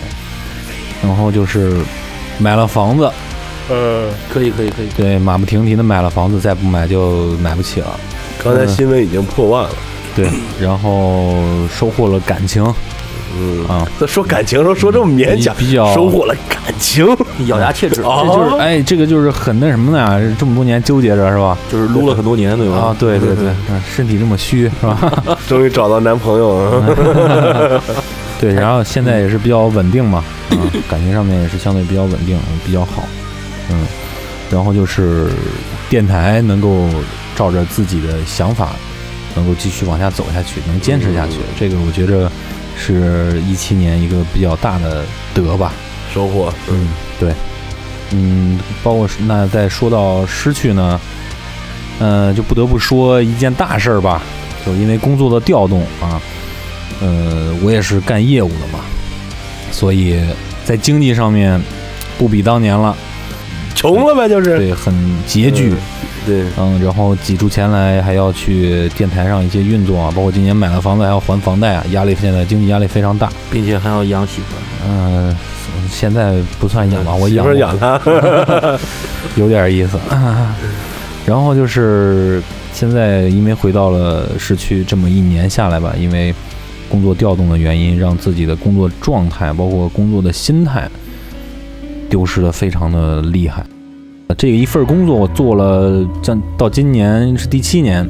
[1.03, 1.77] 然后就是
[2.39, 3.11] 买了房子，
[3.69, 7.99] 呃，可以可以可以，对，马不停蹄的买了房子，再不买就买不起了。
[8.43, 9.69] 刚才新闻已经破万了，
[10.15, 10.27] 对，
[10.59, 11.33] 然后
[11.77, 12.63] 收获了感情
[13.39, 17.05] 嗯啊，这说感情说说这么勉强，比较收获了感情，
[17.47, 20.35] 咬牙切齿， 哦这就是哎，这个就是很那什么呢？
[20.37, 21.57] 这么多年纠结着是吧？
[21.71, 22.75] 就是撸了很多年，对吧？
[22.77, 25.11] 啊，对对对，嗯 身体这么虚是吧？
[25.49, 27.81] 终于找到男朋友了。
[28.39, 30.23] 对，然后现在也是比较稳定嘛，
[30.57, 33.03] 啊，感情上面也是相对比较稳定，比较好，
[33.69, 33.85] 嗯，
[34.51, 35.29] 然后就是
[35.89, 36.89] 电台能够
[37.35, 38.73] 照着自己的想法，
[39.35, 42.31] 能够继续往下走下去，能坚持下去，这个我觉着
[42.77, 45.73] 是一七年一个比较大的得吧。
[46.13, 46.89] 收获，嗯，
[47.19, 47.33] 对，
[48.11, 50.99] 嗯，包括那再说到失去呢，
[51.97, 54.21] 呃，就不得不说一件大事儿吧，
[54.63, 56.21] 就是因为工作的调动啊，
[57.01, 58.81] 呃，我也是干业务的嘛，
[59.73, 60.21] 所以
[60.63, 61.61] 在经济上面
[62.17, 62.95] 不比当年了，
[63.75, 64.57] 穷了呗，就是。
[64.57, 64.93] 对，很
[65.27, 65.73] 拮据，
[66.25, 75.35] 对，嗯，然后挤出钱来还要去电台上一些运作啊，包括今年买了房子还要还房贷啊，压力现在经济压力非常大，并且还要养媳妇儿，嗯、
[75.89, 77.99] 现在不算养吧，我养过妇养他，
[79.35, 79.99] 有点意思。
[81.25, 86.35] 然后就是现在，因为回到了市区，这么一年下来吧，因为
[86.93, 90.87] 工作调动的原因，让自己的工作状态，包括工作的心态，
[92.07, 93.65] 丢失的非常的厉害。
[94.37, 98.07] 这个一份工作我做了，将到今年是第七年，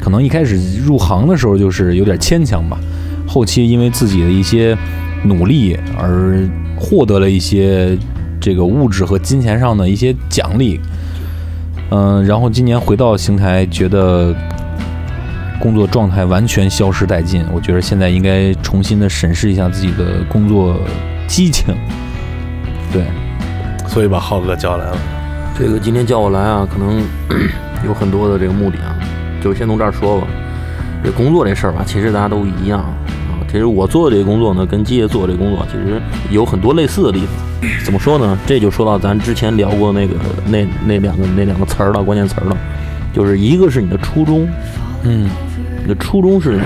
[0.00, 2.76] 可能一开始入行的时候就是有点牵强吧，
[3.24, 4.76] 后期因为自己的一些
[5.24, 6.44] 努力而
[6.76, 7.96] 获得了一些
[8.40, 10.80] 这个物质和金钱上的一些奖励，
[11.90, 14.34] 嗯、然后今年回到邢台，觉得
[15.62, 17.46] 工作状态完全消失殆尽。
[17.52, 20.76] 我觉得现在应该重新的审视一下自己的工作
[21.28, 21.72] 激情。
[22.92, 23.04] 对，
[23.86, 24.98] 所以把浩哥叫来了。
[25.56, 27.00] 这个今天叫我来啊，可能
[27.86, 28.98] 有很多的这个目的啊，
[29.40, 30.26] 就先从这儿说吧。
[31.04, 32.92] 这工作这事儿吧，其实大家都一样啊。
[33.48, 37.28] 其实我做的这个工作呢，跟基业做的这个工作其实有很多类似的地方。
[37.84, 38.36] 怎么说呢？
[38.46, 40.14] 这就说到咱之前聊过那个
[40.48, 42.56] 那那两个那两个词儿了，关键词儿了，
[43.14, 44.48] 就是一个是你的初衷，
[45.04, 45.28] 嗯，
[45.82, 46.64] 你的初衷是什么？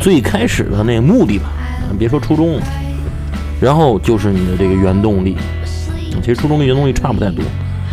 [0.00, 1.46] 最开始的那个目的吧，
[1.82, 2.62] 啊别说初衷了，
[3.60, 5.36] 然后就是你的这个原动力。
[6.20, 7.44] 其实初衷跟原动力差不太多，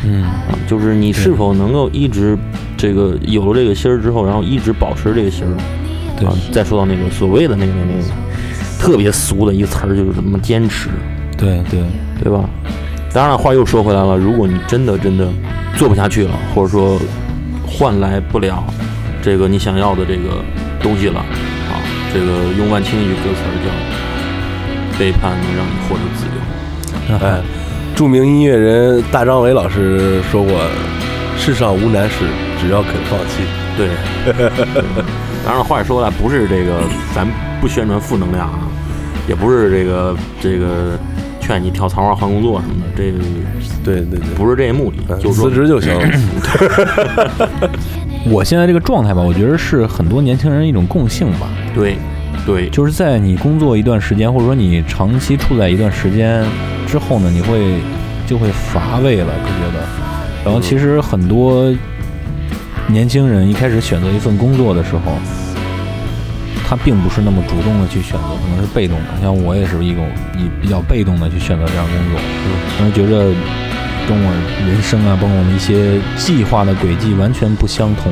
[0.04, 2.38] 嗯啊，就是你是否能够一直
[2.76, 5.56] 这个有了这个心儿之后，然后一直保持这个心儿。
[6.18, 8.04] 对啊，再说到那个所谓的那个那个
[8.80, 10.90] 特别俗的一个词儿，就是什么坚持，
[11.38, 11.82] 对对，
[12.24, 12.50] 对吧？
[13.14, 15.28] 当然了，话又说回来了，如果你真的真的
[15.78, 17.00] 做不下去了，或者说
[17.66, 18.64] 换来不了
[19.26, 20.46] 这个你想要的这个
[20.80, 21.82] 东西了，啊，
[22.14, 23.72] 这个用万青一句歌词叫
[25.00, 26.34] “背叛能让你获得自由
[27.26, 27.42] 哎，
[27.96, 30.54] 著名音乐人大张伟老师说过
[31.40, 32.26] ：“世上无难事，
[32.62, 33.42] 只要肯放弃。”
[33.76, 33.90] 对，
[35.44, 36.82] 当然了，话也说回来，不是这个，
[37.16, 37.28] 咱
[37.60, 38.60] 不宣传负能量啊，
[39.28, 41.00] 也不是这个这个
[41.42, 43.18] 劝你跳槽啊、换工作什么的，这个
[43.84, 45.98] 对对对，不是这个目的，就说辞职就行。
[48.28, 51.96] 我现在这个状态吧，我觉得是很多年轻人一种共性吧，对
[52.46, 56.44] 对，就是在你工作一段时间，或者说你长期处在一段时间
[56.88, 57.80] 之后呢，你会
[58.26, 59.84] 就会乏味了，就觉得。
[60.44, 61.72] 然后其实很多
[62.88, 65.14] 年轻人一开始选择一份工作的时候，
[66.68, 69.22] 他并不是那么主动的去选择，可能是被动的。
[69.22, 70.02] 像我也是一个
[70.36, 72.20] 以比较被动的去选择这样工作，
[72.80, 73.32] 因为觉着
[74.08, 74.32] 跟我
[74.68, 78.12] 人生啊，包括我们一些计划的轨迹完全不相同。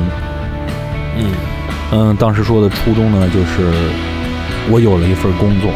[1.16, 1.26] 嗯。
[1.92, 3.70] 嗯，当时说的初衷呢，就是
[4.70, 5.70] 我有了一份工作，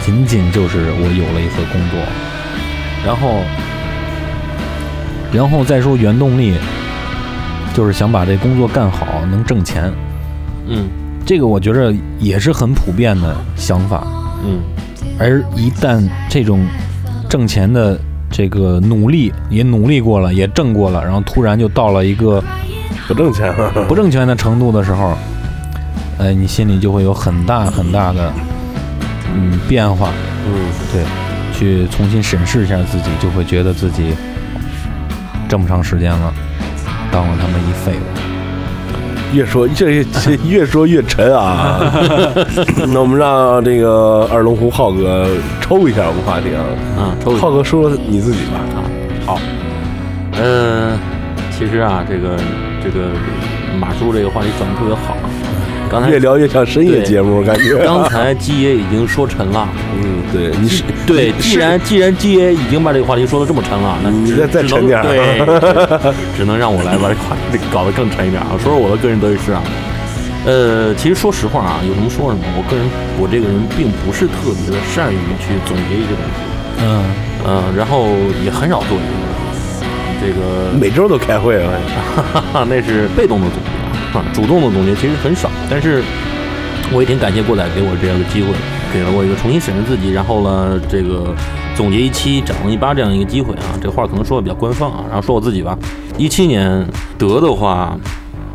[0.00, 2.00] 仅仅就是我有了一份工作，
[3.04, 3.42] 然后，
[5.32, 6.54] 然后再说原动力，
[7.74, 9.92] 就是想把这工作干好，能挣钱。
[10.66, 10.88] 嗯。
[11.26, 14.06] 这个我觉着也是很普遍的想法，
[14.46, 14.60] 嗯。
[15.18, 16.66] 而一旦这种
[17.28, 18.00] 挣钱的
[18.30, 22.42] 这个努力也努力过了，也挣过了，然后突然就到了一个
[23.06, 23.84] 不挣钱了。
[23.88, 25.16] 不挣钱的程度的时候，
[26.18, 28.32] 呃，你心里就会有很大很大的
[29.34, 30.10] 嗯变化，
[30.46, 31.04] 嗯，对，
[31.52, 34.14] 去重新审视一下自己，就会觉得自己
[35.48, 36.32] 这么长时间了，
[37.10, 38.37] 当了他们一废物。
[39.32, 41.92] 越说这这越说越沉啊。
[42.92, 45.26] 那我们让这个二龙湖浩哥
[45.60, 46.64] 抽一下我们话题啊。
[46.98, 48.82] 啊，抽一浩哥说说你自己吧啊。
[49.26, 49.38] 好，
[50.40, 50.98] 嗯，
[51.50, 52.36] 其实啊，这个
[52.82, 53.10] 这个
[53.78, 55.26] 马叔这个话题转的特别好啊，
[55.90, 57.76] 刚才越聊越像深夜节目，感觉。
[57.84, 59.68] 刚才基爷已经说沉了。
[59.96, 68.50] 嗯，对，你是对，既然既然基爷已经把这个话题说的这么沉了，那你再再沉点儿对， 只能让我来把这话题搞得更沉一点啊。
[68.62, 69.62] 说说我的个人得与失啊，
[70.44, 72.44] 呃，其实说实话啊，有什么说什么。
[72.56, 72.84] 我个人，
[73.18, 76.36] 我这个人并不是特别的善于去总结一些东西，
[76.84, 77.04] 嗯，
[77.46, 78.08] 嗯、然后
[78.44, 79.28] 也很少做这个。
[80.20, 81.70] 这个每周都开会啊。
[82.16, 83.70] 哈哈，那是被动的总结
[84.14, 85.50] 啊，主动的总结其实很少。
[85.70, 86.02] 但是
[86.92, 88.48] 我也挺感谢过载给我这样的机会，
[88.92, 91.34] 给了我一个重新审视自己，然后呢，这个
[91.76, 93.76] 总结一期长了一八这样一个机会啊。
[93.80, 95.76] 这话可能说的比较官方啊，然后说我自己吧。
[96.16, 96.86] 一七年
[97.18, 97.96] 得的话，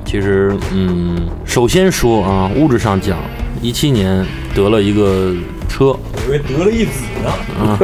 [0.04, 3.20] 其实嗯，首先说啊，物质上讲，
[3.62, 5.34] 一七年得了一个
[5.70, 5.96] 车，
[6.28, 7.30] 以为得了一子呢。
[7.60, 7.78] 啊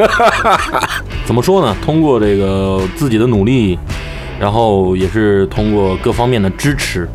[1.24, 1.76] 怎么说呢？
[1.80, 3.78] 通过这个自己的努力，
[4.40, 7.08] 然后也是通过各方面的支持，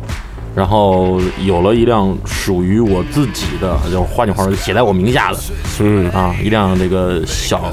[0.56, 5.38] 然后有了一辆属于我自己的，就换句话说，写在我名下的
[5.80, 7.70] 嗯，啊，一辆这个小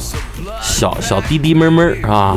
[0.62, 2.36] 小小滴滴闷闷儿啊。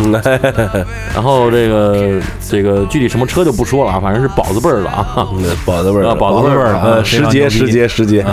[1.12, 5.26] 然后这个这个具体什么车就不说了啊，反正是宝子辈儿的啊，
[5.64, 8.24] 宝子辈儿啊，宝子辈儿的时捷，时捷，时捷。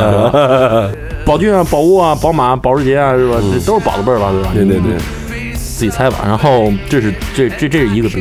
[1.26, 3.38] 宝骏啊、宝沃啊、宝马、保时捷啊，是吧？
[3.42, 4.52] 这都是宝子辈儿吧，对吧？
[4.54, 6.18] 对对对，自己猜吧。
[6.24, 8.20] 然后这是这这这是一个得，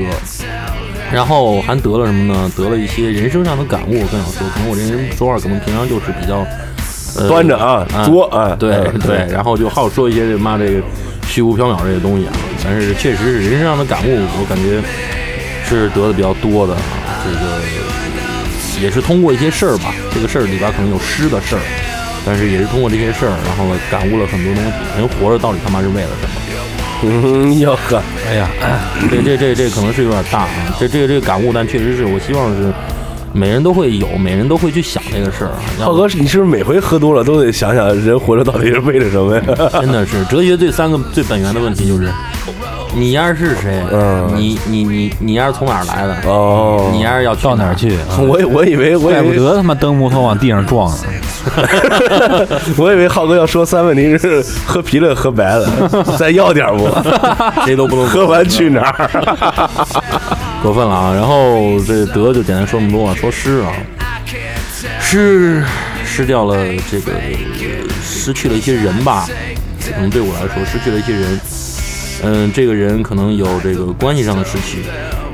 [1.13, 2.51] 然后还得了什么呢？
[2.57, 4.01] 得了一些人生上的感悟。
[4.01, 6.45] 我更想说，可能我这人说话可能平常就是比较、
[7.19, 10.81] 呃、端着啊，作啊，对嗯对，然后就好说一些这妈这个
[11.29, 12.33] 虚无缥缈这些东西啊。
[12.65, 14.09] 但是确实是人生上的感悟，
[14.41, 14.81] 我感觉
[15.69, 16.81] 是得的比较多的啊。
[17.25, 17.61] 这个
[18.83, 21.63] 也是通过一些事儿吧，这个事儿里边可能有诗的事儿，
[22.25, 24.71] 但是也是通过这些事儿，然后感悟了很多东西。
[24.97, 26.42] 人活着到底他妈是为了什么？
[27.03, 28.49] 嗯，要呵，哎呀，
[29.11, 32.73] 这这这这可能是有点大啊，这这个这个感悟，但确实是我希望是，
[33.33, 35.59] 每人都会有，每人都会去想这个事儿啊。
[35.81, 39.43] 要浩哥，你是不是每回喝多了都得想想人活着到底是为了什么呀？
[39.81, 42.09] 真的是哲学最三个最本源的问题就是，
[42.95, 43.83] 你丫是谁？
[43.91, 46.17] 嗯你你你你丫是从哪儿来的？
[46.29, 47.75] 哦，你丫是要哪到哪儿？
[47.75, 47.97] 去？
[47.97, 50.99] 啊我以我以为我以怪不为得他妈蹬木头往地上撞呢。
[52.77, 55.69] 我以为浩哥要说三问题是喝啤了喝白了，
[56.19, 56.89] 再要点不？
[57.65, 59.11] 谁都不能喝完去哪儿？
[60.63, 61.13] 过分了啊！
[61.13, 63.73] 然后这德就简单说那么多啊，说诗啊，
[65.01, 65.65] 诗
[66.05, 66.57] 失掉了
[66.91, 67.13] 这个
[68.01, 69.27] 失去了一些人吧，
[69.93, 71.41] 可能对我来说失去了一些人。
[72.23, 74.85] 嗯，这个人可能有这个关系上的失去，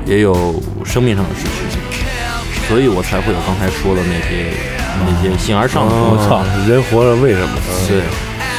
[0.05, 4.51] 也有生命上的失去，所以我才会有刚才说的那些
[5.05, 6.23] 那些形而上的东西。
[6.23, 7.49] 我操，人活着为什么？
[7.87, 8.01] 对，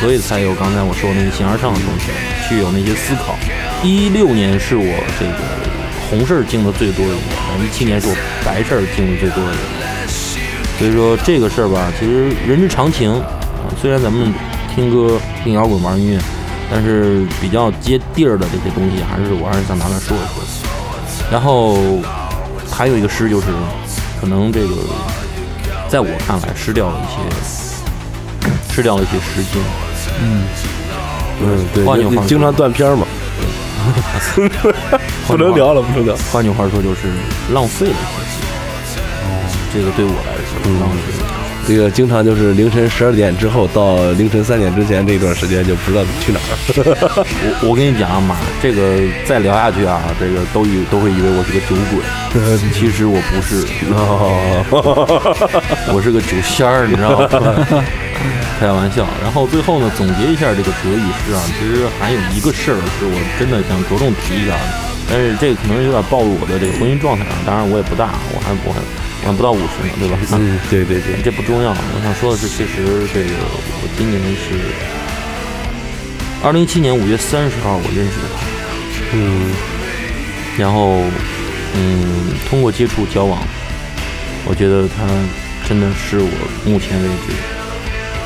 [0.00, 2.12] 所以才有刚才我说的那些形而上的东西，
[2.48, 3.34] 去有那些思考。
[3.82, 4.84] 一六年是我
[5.18, 5.42] 这个
[6.08, 8.14] 红事儿经的最多的一年，一七年是我
[8.44, 10.08] 白事儿经的最多的一年。
[10.78, 13.20] 所以说这个事儿吧，其实人之常情啊。
[13.80, 14.32] 虽然咱们
[14.74, 16.18] 听歌、听摇滚、玩音乐，
[16.70, 20.42] 但是比较接地儿的这些东西，还是我还是想拿来说一说。
[21.30, 21.76] 然后
[22.70, 23.46] 还有一个诗，就是
[24.20, 24.68] 可能这个
[25.88, 27.16] 在我看来失掉了一些，
[28.74, 29.60] 失掉了一些时间。
[30.22, 30.44] 嗯，
[31.74, 33.06] 对，换句话说经常断片儿嘛，
[35.26, 36.14] 不能聊了，不能聊。
[36.32, 37.08] 换句话说，就是
[37.52, 38.50] 浪费了一些时间。
[39.24, 39.26] 哦
[39.72, 41.39] 这个对我来说，浪费了。
[41.68, 46.42] 这个经常就是凌晨十二点之后到凌晨三点之前这段时间就不知道去哪儿。
[47.62, 52.02] 我我跟你讲啊，妈，这个再聊下去啊，这个都以都会以为我是个酒鬼，
[52.74, 54.66] 其实我不是，哦，
[55.94, 57.28] 我是个酒仙儿，你知道吗？
[58.58, 59.06] 开玩笑。
[59.22, 67.34] 然后最后呢，总结一下这个德语诗啊，其实还有一个事儿是我真的想着重提一下的，但是这个可能有点暴露我的这个婚姻状态啊。
[67.44, 68.78] 当然我也不大，我还我还
[69.22, 70.16] 我还不到五十呢，对吧？
[70.32, 73.34] 嗯，对对对，这不重要，我想说的是，其实这个
[73.82, 74.54] 我今年是
[76.42, 78.46] 二零一七年五月三十号我认识的他，
[79.12, 79.50] 嗯
[80.56, 81.02] 然后
[81.74, 83.42] 嗯，通过接触交往，
[84.46, 85.06] 我觉得他
[85.68, 86.30] 真的是我
[86.64, 87.32] 目前为止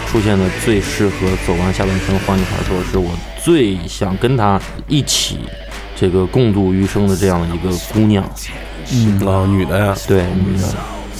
[0.06, 3.10] 出现的最适合走完下半生，换句话说，是我
[3.42, 5.40] 最想跟他一起
[5.96, 8.24] 这个共度余生的这样的一个姑娘，
[8.92, 10.68] 嗯，啊，女的呀，对，女的。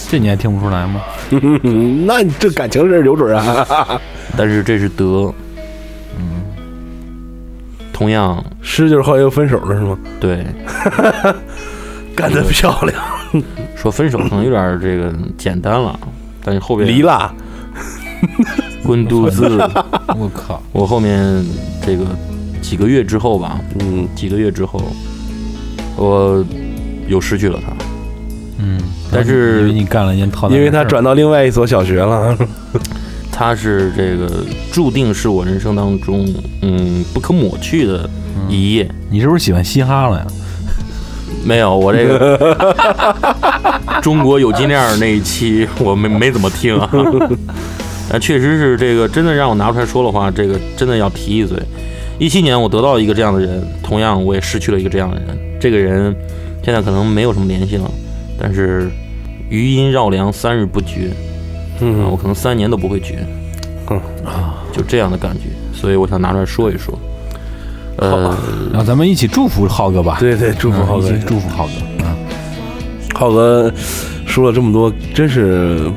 [0.09, 1.01] 这你还听不出来吗？
[2.07, 4.01] 那你这感情是有准啊，
[4.37, 5.33] 但是这是德，
[6.19, 6.43] 嗯，
[7.93, 8.45] 同样。
[8.61, 9.99] 诗就是后来又分手了是吗？
[10.21, 10.45] 对。
[12.15, 13.03] 干得漂亮，
[13.75, 15.99] 说分手可能有点这个简单了，
[16.45, 17.35] 但是后边离了，
[18.85, 19.49] 滚犊子，
[20.17, 21.45] 我靠，我后面
[21.85, 22.05] 这个
[22.65, 24.81] 几个月之后吧，嗯，几个月之后，
[25.97, 26.43] 我
[27.07, 27.71] 又失去了他。
[28.59, 28.81] 嗯，
[29.13, 32.35] 但是因为你干了一件套，因为他转到另外一所小学了，
[33.31, 36.27] 他是这个注定是我人生当中
[36.63, 38.09] 嗯不可抹去的
[38.49, 38.91] 一页。
[39.11, 40.27] 你是不是喜欢嘻哈了呀？
[41.45, 42.75] 没有，我这个
[44.01, 46.91] 中国有金链儿那一期我没没怎么听啊。
[48.11, 51.59] 但确实是这个，真的让我拿出来说的话，这个真的要提一嘴。
[52.19, 55.27] 一七年我得到了一个这样的人，同样我也失去了一个这样的人。
[55.61, 56.15] 这个人
[56.63, 57.91] 现在可能没有什么联系了，
[58.41, 58.91] 但是
[59.49, 61.09] 余音绕梁三日不绝
[61.81, 63.19] 啊，我嗯，可能三年都不会绝
[63.91, 65.51] 嗯啊，就这样的感觉。
[65.73, 66.99] 所以我想拿出来说一说。
[67.97, 68.37] 呃，
[68.71, 70.17] 然后咱们一起祝福浩哥吧。
[70.19, 71.73] 对对，祝福浩哥祝福浩哥。
[72.01, 72.17] 嗯，
[73.15, 73.73] 浩哥
[74.27, 75.91] 说了这么多，真是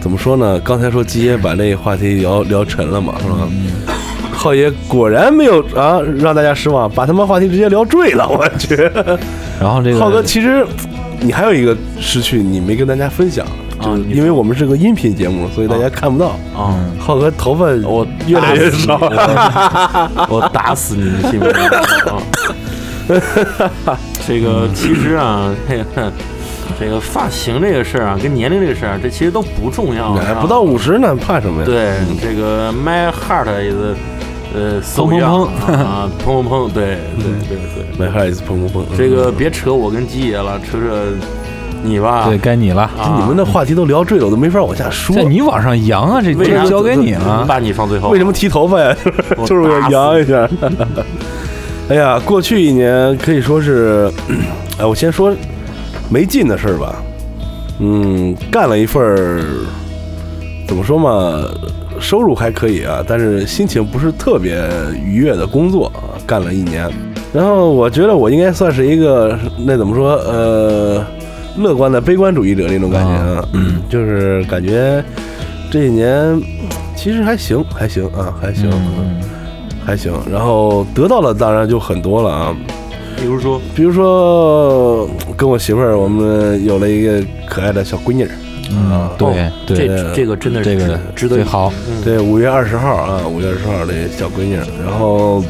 [0.00, 0.60] 怎么说呢？
[0.60, 3.48] 刚才说基爷把这话题聊聊沉了嘛，是吧？
[4.44, 8.76] 浩爷果然没有啊，让大家失望，把他们话题直接聊坠了，我去。
[9.58, 10.62] 然后这个浩哥，其实
[11.20, 13.46] 你还有一个失去，你没跟大家分享，
[13.80, 16.36] 就是因为我们是个音频节目，所以大家看不到。
[16.54, 18.98] 啊，浩哥头发我越来越少，
[20.28, 21.54] 我打死你，信不信？
[23.86, 23.98] 啊！
[24.28, 26.12] 这个其实啊，这 个
[26.78, 31.66] 这个发型这个事儿啊，跟年龄这个事儿啊，这其实都不重要，哎不到五十呢，怕什么呀？
[31.66, 33.96] 对，这个 my heart is
[34.54, 38.96] 呃砰砰 young 啊，砰砰砰，对对对对，买哈一次砰砰砰。
[38.96, 41.04] 这个别扯我跟鸡爷了，扯扯
[41.82, 42.26] 你吧。
[42.28, 45.16] 对该你了，啊你们的话题都聊坠了，我都没法往下说。
[45.24, 47.44] 你往上扬啊，这为啥这交给你了。
[47.46, 48.08] 把你放最后？
[48.10, 48.96] 为什么剃头发呀？
[49.44, 50.48] 就是为了扬一下。
[51.90, 54.10] 哎呀，过去一年可以说是，
[54.78, 55.34] 哎，我先说
[56.08, 56.94] 没劲的事儿吧。
[57.80, 59.44] 嗯，干了一份儿，
[60.66, 61.44] 怎么说嘛，
[62.00, 64.62] 收入还可以啊，但是心情不是特别
[65.04, 66.90] 愉悦的工作啊，干了一年。
[67.32, 71.04] 然后我觉得我应该算是一个，那怎么说，呃，
[71.58, 75.02] 乐观的悲观主义者那种感觉啊，嗯，就是感觉
[75.70, 76.40] 这一年
[76.94, 79.20] 其实还行，还行啊，还行，嗯
[79.84, 80.12] 还行。
[80.30, 82.56] 然后得到的当然就很多了啊，
[83.20, 88.30] 比如说，比如说跟我媳妇儿，我们有了一个可爱的小闺女儿。
[88.70, 95.44] 嗯，对哦对，这这个真的是这个值得一好，嗯，对，五月二十号啊，五月二十号的小闺女，然后，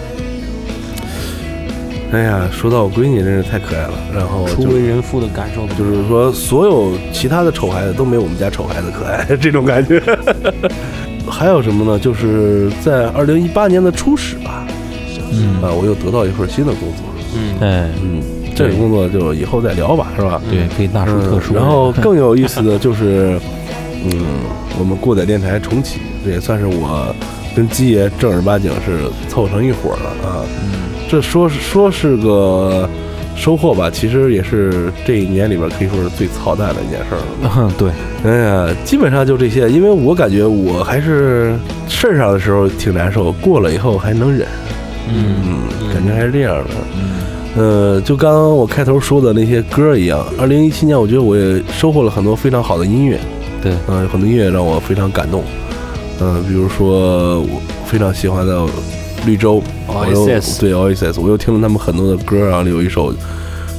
[2.13, 10.03] 哎呀，说到我闺女真是太可爱了，然后初为人父的感受就是说，所有其他的丑孩子都没有我们家丑孩子可爱， 这种感觉。
[11.27, 11.99] 还有什么呢？
[11.99, 14.67] 就是在二零一八年的初始吧，
[15.33, 15.55] 嗯。
[15.63, 18.21] 啊，我又得到一份新的工作，嗯，哎，嗯，
[18.55, 20.41] 这个工作就以后再聊吧，是吧？
[20.51, 21.55] 对，可以大书特书。
[21.55, 23.39] 嗯然后更有意思的就是，
[24.05, 24.25] 嗯，
[24.79, 27.15] 我们过载电台重启，这也算是我
[27.55, 30.45] 跟基爷正儿八经是凑成一伙儿了啊。
[31.09, 32.89] 这说是说是个
[33.37, 37.53] 收获吧，其实也是这一年里边可以说是最操蛋的一件事了。
[37.57, 37.91] 嗯， 对，
[38.25, 41.55] 哎呀，基本上就这些，因为我感觉我还是
[41.89, 44.47] 事儿上的时候挺难受，过了以后还能忍，
[45.09, 46.71] 嗯嗯，感觉还是这样的。
[47.57, 53.19] 呃，就刚刚我开头说的那些歌一样，二零一七年我觉得我也收获了很多非常好的音乐，
[53.63, 55.45] 对，嗯、有很多音乐让我非常感动，
[56.21, 58.67] 嗯、比如说我非常喜欢的
[59.25, 60.27] 绿洲 Oasis 我又
[60.61, 63.13] 对 Oasis，我又听了他们很多的歌啊，有一首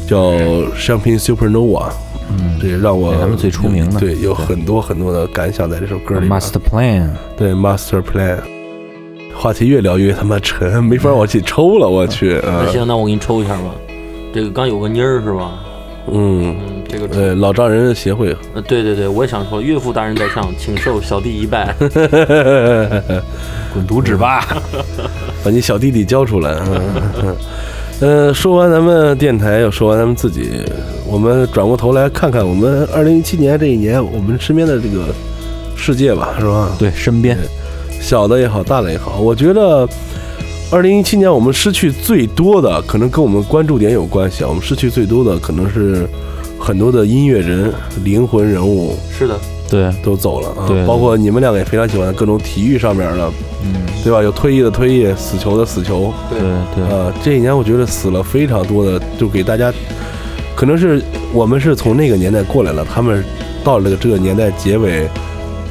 [0.07, 0.31] 叫
[0.77, 1.89] 《Champagne Supernova》，
[2.29, 6.39] 嗯这也让我对他们最出名的对，有很多很多的感想在这首歌里面。
[6.39, 8.39] ，Master Plan，对 Master Plan，
[9.35, 13.75] 话题越聊越他妈沉，没法往起抽了，我去， 嗯那行，那我给你抽一下吧。
[14.33, 15.51] 这个刚有个妮儿是吧？
[16.11, 21.75] 嗯，嗯，这个对，老丈人协会，呃，对对对，我也想说，岳父大人在上，请受小弟一拜。
[23.73, 24.45] 滚犊子吧！
[25.43, 26.57] 把你小弟弟交出来。
[28.01, 30.61] 嗯说完咱们电台，又说完咱们自己，
[31.07, 35.05] 我们转过头来看看我们二零一七年这一年，我们身边的这个
[35.75, 36.75] 世界吧，是吧？
[36.77, 37.37] 对，身边，
[38.05, 39.89] 小的也好，大的也好，我觉得
[40.71, 44.47] 二零一七年我们失去最多的，可能跟我们关注点有关系啊。
[44.47, 46.07] 我们失去最多的可能是
[46.59, 49.35] 很多的音乐人、灵魂人物是的，
[49.67, 50.85] 对，都走了啊，对。
[50.85, 53.31] 包括你们两个也非常喜欢各种体育上面的，
[53.63, 54.21] 嗯，对吧？
[54.21, 56.39] 有退役的退役，死球的死球，对
[56.75, 59.73] 对，啊，这一年我觉得死了非常多的，就给大家，
[60.55, 61.01] 可能是
[61.33, 63.25] 我们是从那个年代过来了，他们
[63.63, 65.09] 到了这个年代结尾，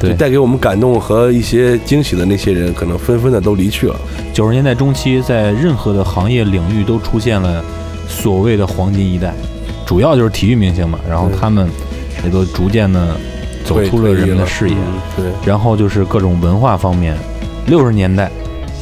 [0.01, 3.97] 就对带给我们感动和一些惊喜的那些人，可能纷纷的都离去了。
[4.33, 7.65] 九十年代中期，在任何的行业领域都出现了
[8.09, 9.35] 所谓的黄金一代，
[9.87, 11.69] 主要就是体育明星嘛，然后他们
[12.25, 13.17] 也都逐渐的
[13.65, 17.17] 走出了人们的视野，嗯对，然后就是各种文化方面，
[17.67, 18.31] 六十年代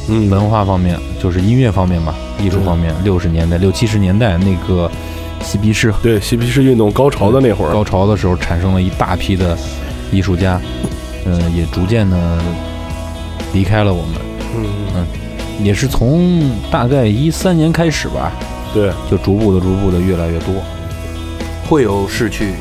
[0.09, 4.91] 嗯，文化方面就是音乐方面嘛，艺术方面，六十年代六七十年代那个
[5.41, 5.93] 嬉皮士。
[6.01, 9.57] 对嬉皮士运动高潮的那会儿，高潮的时候，产生了一大批的
[10.11, 10.59] 艺术家，
[11.25, 12.41] 嗯、也逐渐的
[13.53, 14.13] 离开了我们。
[14.95, 15.05] 嗯，
[15.63, 18.31] 也是从大概一三年开始吧，
[18.73, 20.53] 对，就逐步的、逐步的越来越多。
[21.69, 22.53] 会有逝去。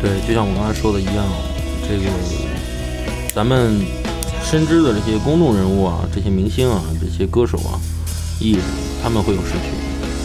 [0.00, 1.24] 对，就像我刚才说的一样，
[1.86, 2.04] 这个
[3.34, 3.78] 咱们
[4.42, 7.76] 深知的这些公众人物啊，这些明星啊，这些歌手啊，
[8.40, 8.62] 艺人，
[9.02, 9.68] 他们会有逝去。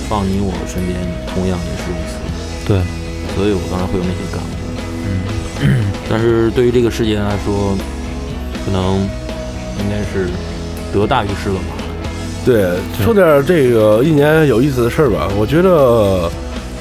[0.07, 0.97] 放你我身边，
[1.33, 2.15] 同样也是如此。
[2.67, 2.77] 对，
[3.35, 4.64] 所以我当然会有那些感悟。
[5.61, 7.75] 嗯， 但是对于这个世界来说，
[8.65, 8.97] 可能
[9.79, 10.29] 应该是
[10.93, 11.83] 得大于失了吧。
[12.45, 15.27] 对，说点这个一年有意思的事儿吧。
[15.37, 16.29] 我觉得，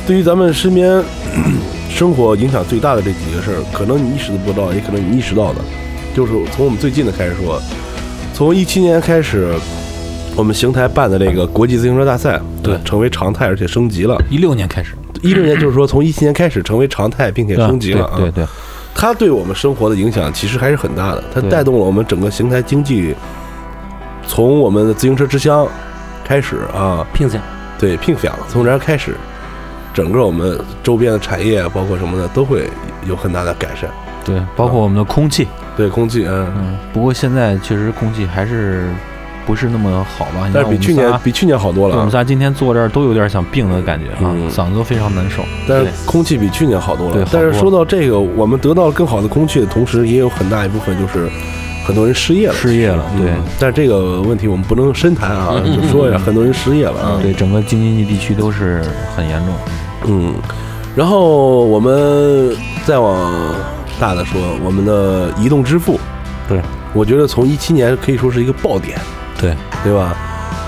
[0.07, 1.03] 对于咱们身边
[1.91, 5.61] 生活影响最大的这几个事儿，可能你意识都不到，也可能你意识到的，
[6.15, 7.59] 就是从我们最近的开始说，
[8.35, 9.55] 从一七年开始，
[10.37, 14.21] 我们邢台办的这个国际自行车大赛，对成为常态，而且升级了。
[14.29, 14.91] 一六年开始，
[15.25, 18.17] 一六年就是说，从一七年开始成为常态，并且升级了啊。
[18.19, 18.49] 对对对，
[18.95, 23.15] 它对我们生活的影响其实还是很大的，它带动了我们整个邢台经济，
[24.27, 25.67] 从我们的自行车之乡
[26.23, 27.39] 开始啊，拼死
[27.79, 29.17] 对，聘享从这儿开始，
[29.95, 32.69] 整个我们周边的产业，包括什么的，都会
[33.09, 33.89] 有很大的改善。
[34.27, 38.89] 对，包括我们的空气，对，空气，嗯，嗯，不过现在确实空气还是
[39.47, 40.49] 不是那么好吧？
[40.53, 41.99] 但是比去年比去年好多了啊。
[41.99, 45.43] 我们仨今天坐这儿都有点想病的感觉啊，嗯嗓子都非常难受。
[45.69, 47.11] 但是空气比去年好多。
[47.11, 51.29] 了但是说到这个，我们得到了更好的空气的同时，也有很大一部分就是
[51.87, 52.55] 很多人失业了。
[52.55, 57.19] 失业了，对嗯，但是这个问题我们不能深谈啊，嗯就说一下，很多人失业了啊。
[57.23, 58.83] 对，整个京津冀地区都是
[59.17, 59.55] 很严重。
[60.07, 60.35] 嗯，
[60.95, 63.55] 然后我们再往
[63.99, 65.99] 大的说，我们的移动支付，
[66.49, 66.61] 对，
[66.93, 68.99] 我觉得从一七年可以说是一个爆点，
[69.45, 70.17] 对，对吧？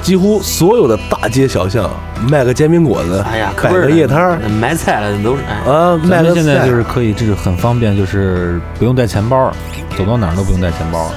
[0.03, 1.91] 几乎所有的大街小巷
[2.31, 4.39] 卖个煎饼果子，哎呀，摆个夜摊儿。
[4.61, 9.51] 买菜了都是哎，啊，卖个现在就是可以，这是很方便，就是不用带钱包，
[9.97, 11.11] 走到哪儿都不用带钱包。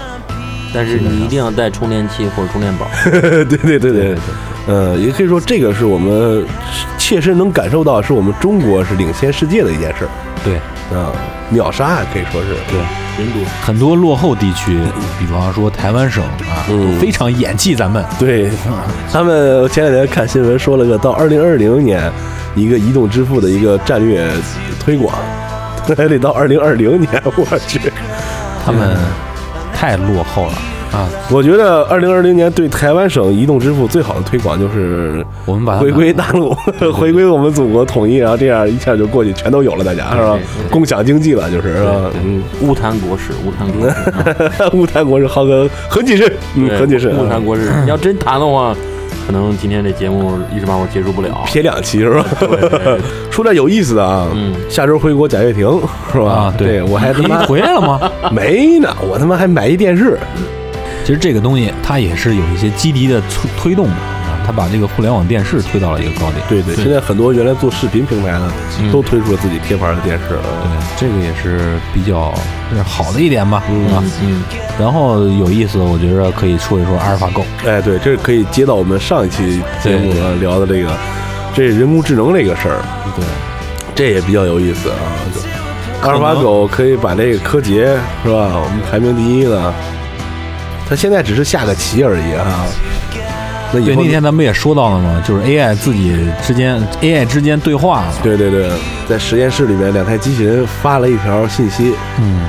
[0.74, 2.88] 但是你一定要带充电器或者充电宝。
[3.12, 4.16] 对对对对，
[4.68, 6.44] 呃，也可以说这个是我们
[6.98, 10.10] 切身能感受到，是我们中国是领先世界的一件事儿。
[10.44, 10.56] 对，
[10.98, 11.12] 啊，
[11.50, 12.56] 秒杀可以说是。
[12.70, 12.80] 对，
[13.18, 14.80] 人多，很多落后地区，
[15.20, 17.00] 比方说台湾省啊，嗯。
[17.00, 18.04] 非常眼气咱们。
[18.18, 18.50] 对，
[19.12, 22.12] 他们前两天看新闻说了个到二零二零年
[22.56, 24.28] 一个移动支付的一个战略
[24.80, 25.16] 推广，
[25.98, 27.80] 还得到二零二零年，我去。
[28.66, 28.96] 他们
[29.74, 30.54] 太落后了
[30.92, 31.08] 啊！
[31.32, 36.52] 我觉得二零二零年对台湾省移动支付最好的推广就是我们把它回归大陆，
[36.92, 40.38] 回归我们祖国统一，然后这样一下就过去，全都有了，大家是吧？
[40.72, 41.76] 共享经济了，就是？
[42.24, 43.96] 嗯，乌谈国事，乌谈国事
[44.64, 47.72] 啊，乌谈国事浩哥很谨慎，嗯，对很谨慎，乌谈国事。
[47.88, 48.76] 要真谈的话，
[49.28, 51.44] 可能今天这节目一时半会儿结束不了。
[51.46, 52.26] 撇两期是吧？
[53.30, 55.80] 说点有意思的啊，嗯下周回国贾跃亭
[56.12, 56.32] 是吧？
[56.32, 58.12] 啊，对我还他妈回来了吗？
[58.32, 60.18] 没呢，我他妈还买一电视，
[61.10, 66.36] 其实这个东西它也是有一些积极的推推动的啊，它把这个互联网电视推到了一个高点。
[66.48, 68.48] 对对，现在很多原来做视频平台的
[68.80, 72.32] 嗯都推出了自己贴牌的电视了，对，这个也是比较
[72.72, 74.04] 是好的一点吧，嗯啊。
[74.22, 74.44] 嗯，
[74.80, 77.44] 然后有意思，我觉得可以说一说阿尔法 Go。
[77.66, 80.92] 哎，对，这可以接到我们上一期节目聊的这个，
[81.56, 82.86] 这人工智能这个事儿，
[83.16, 83.26] 对，
[83.96, 84.98] 这也比较有意思啊。
[86.04, 88.62] 阿尔法狗可以把这个柯洁是吧？
[88.62, 89.74] 我们排名第一的，
[90.90, 92.66] 它现在只是下个棋而已啊。
[93.72, 98.14] 那以对，后那天咱们也说到了嘛，就是 AI 自己之间 AI 之间对话了。
[98.24, 98.68] 对对对，
[99.08, 101.94] 在实验室里面，两台机器人发了一条信息。
[102.20, 102.42] 嗯，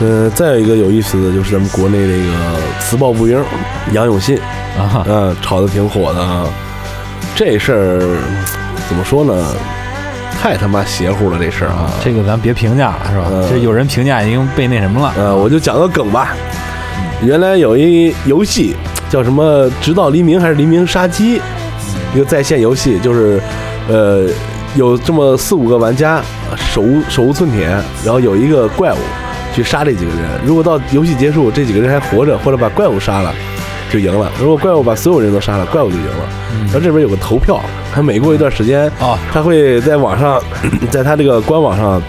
[0.00, 2.32] 呃，再有一个有意思的就是咱们国内这个
[2.78, 3.42] 磁暴步兵
[3.92, 4.38] 杨永信，
[4.78, 6.44] 啊，啊，炒的挺火的啊。
[7.34, 8.18] 这事儿
[8.86, 9.46] 怎么说呢？
[10.42, 11.90] 太他妈邪乎了，这事儿啊！
[12.02, 13.24] 这个咱别评价了，是吧？
[13.30, 15.12] 嗯这有人评价已经被那什么了。
[15.16, 16.34] 呃，我就讲个梗吧。
[17.22, 18.74] 原来有一游戏
[19.10, 21.38] 叫什么《直到黎明》还是《黎明杀机》，
[22.14, 23.40] 一个在线游戏，就是
[23.88, 24.26] 呃
[24.74, 26.22] 有这么四五个玩家
[26.56, 27.66] 手无手无寸铁，
[28.04, 28.98] 然后有一个怪物
[29.54, 30.20] 去杀这几个人。
[30.46, 33.34] 如果到游戏结束，这几个人还活着，或者把怪物杀了，
[33.92, 34.30] 就赢了。
[34.40, 36.28] 如果怪物把所有人都杀了，怪物就赢了。
[36.66, 37.60] 然后这边有个投票，
[37.92, 40.40] 他每过一段时间，啊，他会在网上，
[40.90, 42.00] 在他这个官网上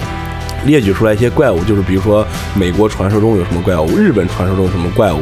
[0.65, 5.19] 列举出来一些怪物，就是比如说美国传说中有什么怪物，日本传说中有什么怪物，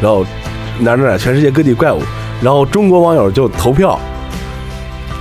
[0.00, 0.24] 然后
[0.80, 2.00] 哪哪哪全世界各地怪物，
[2.42, 3.98] 然后中国网友就投票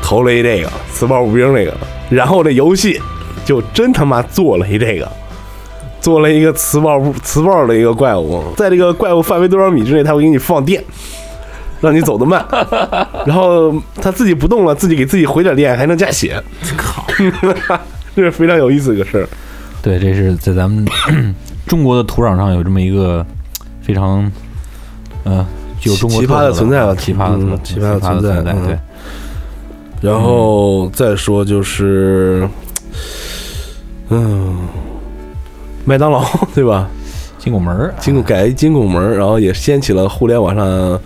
[0.02, 1.74] 投了一这个磁暴步兵这个，
[2.10, 3.00] 然后这游戏
[3.46, 5.10] 就真他妈做了一这个。
[6.02, 10.84] 做了一个磁暴步磁暴的一个怪物，在这个怪物范围多少米之内，它会给你放电，
[11.80, 12.46] 让你走得慢，
[13.26, 16.44] 然后它自己不动了，自己给自己回点电，还能加血。
[16.76, 17.06] 靠，
[18.14, 19.26] 这是非常有意思的一个事儿。
[19.84, 20.84] 对，这是在咱们
[21.68, 23.24] 中国的土壤上有这么一个
[23.82, 24.32] 非常
[25.26, 25.46] 呃
[25.80, 28.66] 具有中国奇葩的的存在吧奇葩的嗯奇葩的存在嗯。
[28.66, 32.48] 对，然后再说就是，
[34.10, 34.58] 嗯，
[35.86, 36.26] 麦当劳
[36.56, 36.88] 对吧？
[37.38, 40.98] 金拱门儿金拱改一金拱门儿，然后也掀起了互联网上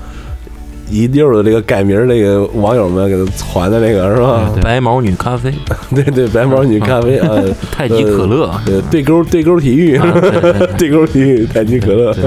[0.90, 4.50] 一溜的这个改名儿这个网友们给他传的那个是吧？
[4.62, 5.54] 白毛女咖啡，
[5.94, 12.24] 对对，白毛女咖啡， 呃，太极可乐，对，对勾对勾体育，啊对对对对勾体育，太极可乐，对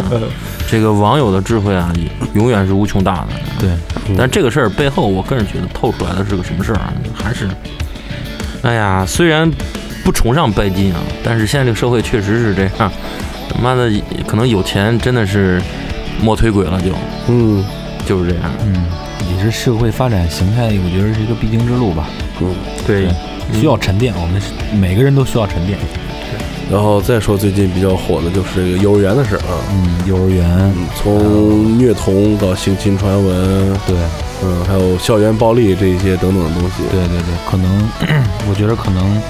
[0.69, 1.93] 这个网友的智慧啊，
[2.35, 3.29] 永远是无穷大的。
[3.61, 3.71] 对，
[4.17, 6.93] 但这个事儿背后，我个人觉得透出来的是个什么事儿啊？
[7.15, 7.49] 还是，
[8.63, 9.51] 哎呀，虽然
[10.05, 12.93] 不崇尚拜金啊，但是现在这个社会确实是这样。
[13.53, 13.91] 他妈的，
[14.29, 15.61] 可能有钱真的是
[16.23, 16.93] 摸腿鬼了就，
[17.27, 17.65] 嗯
[18.11, 18.51] 就是这样。
[18.65, 18.75] 嗯，
[19.33, 22.09] 也是社会发展形态，我觉得是一个必经之路吧，
[22.41, 22.53] 嗯。
[22.85, 23.07] 对
[23.53, 24.43] 需要沉淀，我们
[24.81, 25.79] 每个人都需要沉淀。
[26.69, 30.45] 然后再说最近比较火的就是这个幼儿园的事儿啊，嗯，幼儿园，
[30.77, 33.97] 嗯，从虐童到性侵传闻，对
[34.43, 36.83] 嗯，还有校园暴力这一些等等的东西。
[36.91, 37.89] 对对对，可能
[38.51, 39.23] 我觉得可能，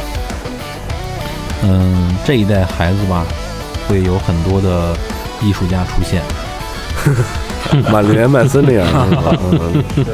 [1.64, 3.26] 嗯，这一代孩子吧，
[3.86, 4.96] 会有很多的
[5.42, 6.22] 艺术家出现。
[7.90, 9.36] 马连曼森那样的是吧？
[9.96, 10.06] 嗯，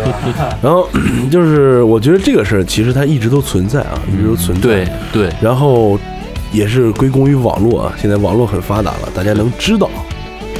[0.62, 0.88] 然后
[1.30, 4.62] 就是我觉得这个事儿其实它一直都存在啊，一直都存在。
[4.62, 5.98] 对，对，然后
[6.52, 9.88] 也是归功于网络啊，现在网络很发达了，大家能知道，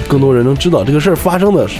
[0.09, 1.79] 更多人能知道这个事儿发生的是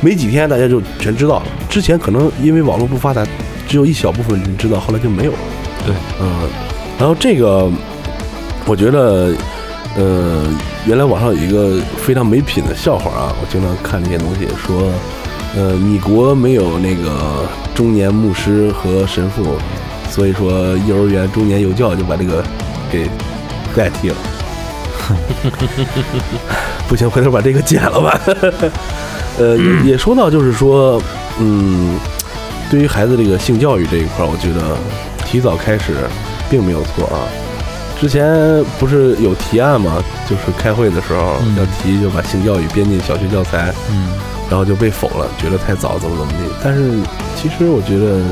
[0.00, 1.42] 没几天，大家就全知道了。
[1.68, 3.24] 之前可能因为网络不发达，
[3.68, 5.38] 只有一小部分人知道，后来就没有了。
[5.86, 6.48] 对，嗯，
[6.98, 7.70] 然后这个
[8.66, 9.32] 我觉得，
[9.96, 10.44] 呃，
[10.86, 14.92] 原来网上有一个非常没品的笑话啊，我经常看这些东西，说
[15.56, 19.56] 呃，米国没有那个中年牧师和神父，
[20.08, 22.44] 所以说幼儿园中年幼教就把这个
[22.90, 23.10] 给
[23.74, 24.16] 代替了。
[26.88, 28.20] 不行，回头把这个剪了吧。
[29.38, 31.02] 呃，也也说到，就是说，
[31.40, 31.98] 嗯，
[32.70, 34.78] 对于孩子这个性教育这一块，我觉得
[35.26, 35.94] 提早开始
[36.48, 37.26] 并没有错啊。
[38.00, 44.08] 之前不是有提案嘛，就是开会的时候嗯要提就把性教育编进小学教材，嗯，
[44.48, 46.38] 然后就被否了，觉得太早，怎么怎么地。
[46.64, 46.98] 但是
[47.36, 48.22] 其实我觉得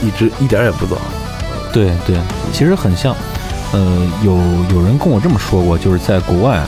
[0.00, 0.96] 一直一点也不早。
[1.72, 2.16] 对对，
[2.52, 3.16] 其实很像，
[3.72, 4.32] 呃，有
[4.76, 6.62] 有人跟我这么说过，就是在国外，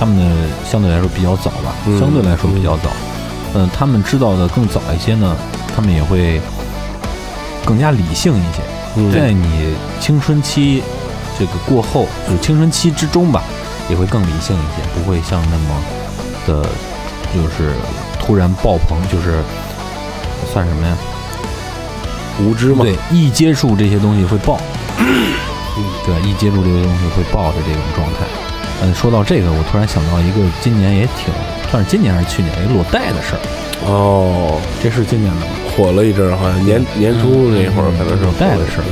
[0.00, 0.24] 他们的
[0.64, 2.88] 相对来说比较早吧，嗯相对来说比较早，
[3.52, 5.36] 嗯、他们知道的更早一些呢，
[5.76, 6.40] 他们也会
[7.66, 8.62] 更加理性一些。
[8.96, 9.12] 嗯。
[9.12, 10.82] 在你青春期
[11.38, 13.42] 这个过后，就是青春期之中吧，
[13.88, 15.82] 也会更理性一些，不会像那么
[16.46, 16.68] 的，
[17.34, 17.72] 就是
[18.20, 19.42] 突然爆棚，就是
[20.52, 20.96] 算什么呀？
[22.40, 24.58] 无知嘛，对，一接触这些东西会爆，
[26.04, 28.26] 对，一接触这些东西会爆的这种状态。
[28.82, 31.32] 嗯，说到这个，我突然想到一个今年也挺，
[31.70, 33.40] 算是今年还是去年一个裸贷的事儿，
[33.86, 35.46] 哦，这是今年的吗？
[35.76, 38.84] 火了一阵儿，好像年年初那会儿可能是裸贷火的事儿，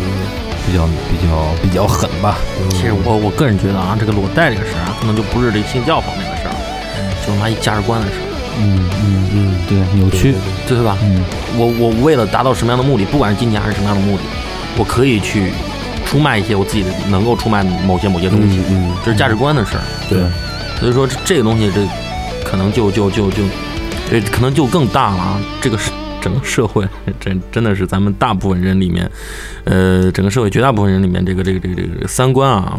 [0.66, 1.28] 比较比较
[1.62, 2.36] 比较狠吧。
[2.70, 6.54] 其实我我个人觉得啊，这个裸贷这个事儿啊，可能就不是这个性教方面的事儿，
[7.24, 8.26] 就是妈一价值观的事儿，
[8.60, 10.34] 嗯嗯嗯，对，扭曲，
[10.66, 10.98] 对吧？
[11.02, 11.22] 嗯。
[11.56, 14.22] 我我为了达到什么样的目的，不管是金钱还是什么样的目的，
[14.76, 15.52] 我可以去
[16.04, 19.82] 出卖一些我自己的能够出卖某些某些东西，嗯嗯，这是价值观的事儿。
[20.08, 20.18] 对，
[20.80, 21.80] 所以说这这个东西，这
[22.44, 23.42] 可能就就就就，
[24.12, 25.40] 这可能就更大了啊！
[25.62, 25.90] 这个是
[26.20, 26.86] 整个社会，
[27.18, 29.10] 真真的是咱们大部分人里面，
[29.64, 32.78] 呃，整个社会绝大部分人里面，这个这个这个这个三观啊，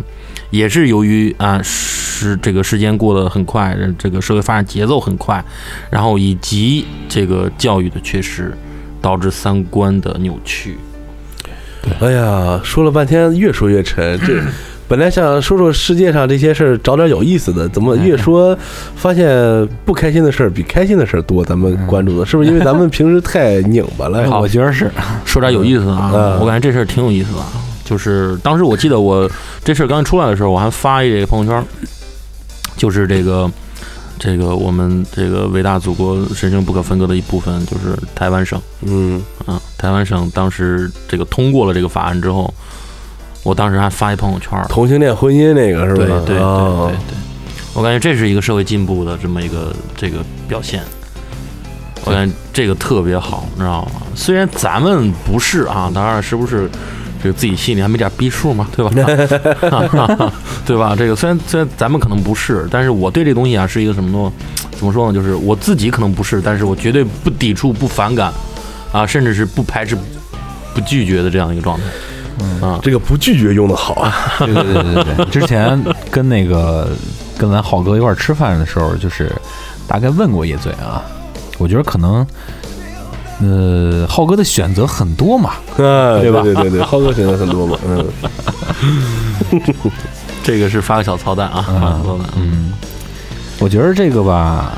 [0.51, 5.43] 也是由于啊是这个时间过得很快，这个社会发展节奏很快，
[5.89, 8.55] 然后以及这个教育的缺失，
[9.01, 10.77] 导致三观的扭曲。
[11.99, 14.19] 哎呀，说了半天，越说越沉。
[14.19, 14.39] 这
[14.94, 18.56] 本来想说说世界上这些事儿，找点有意思的，怎么越说
[18.96, 19.28] 发现
[19.84, 21.44] 不开心的事儿比开心的事儿多？
[21.44, 24.39] 咱们关注的是不是因为咱们平时太拧巴了？
[24.39, 24.91] 我觉得是，
[25.26, 27.48] 说点有意思的啊，嗯我感觉这事儿挺有意思的啊。
[27.84, 29.28] 就是当时我记得我
[29.64, 31.66] 这事儿刚出来的时候，我还发一个朋友圈，
[32.78, 33.50] 就是这个
[34.20, 39.60] 这个我们这个伟大祖国神圣不可分割的一部分，就是台湾省嗯啊。
[39.76, 42.54] 台湾省当时这个通过了这个法案之后，
[43.44, 45.96] 我当时还发一朋友圈，同性恋婚姻那个是吧？
[45.98, 47.18] 对对对对，
[47.74, 50.82] 我感觉这是一个社会进步的这么一个这个表现。
[52.06, 54.02] 我感觉这个特别好，你知道吗？
[54.16, 56.70] 虽然咱们不是啊，当然是不是
[57.22, 58.91] 这个自己心里还没点逼数嘛，对吧？
[60.66, 60.96] 对吧？
[60.98, 64.32] 这个虽然虽然咱们可能不是，但是我对这东西啊是一个什么呢？
[64.72, 65.14] 怎么说呢？
[65.14, 68.34] 就是我自己可能不是，但是我绝对不抵触、不反感
[68.91, 69.98] 啊，甚至是不排斥、
[70.74, 71.84] 不拒绝的这样一个状态。
[72.61, 74.13] 啊，这个不拒绝用的好啊。
[74.39, 75.25] 对对对对对。
[75.31, 75.81] 之前
[76.11, 76.89] 跟那个
[77.38, 79.31] 跟咱浩哥一块吃饭的时候，就是
[79.88, 81.01] 大概问过一嘴啊，
[81.57, 82.25] 我觉得可能。
[83.41, 88.05] 呃，浩哥的选择很多嘛，啊，对吧对对对，浩哥选择很多嘛，嗯，
[90.43, 92.27] 这个是发个小操蛋啊，发个小操蛋。
[92.38, 92.71] 嗯，
[93.59, 94.73] 我觉得这个吧，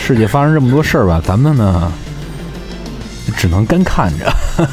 [0.00, 1.92] 世界发生这么多事儿吧，咱们呢
[3.36, 4.32] 只能干看着，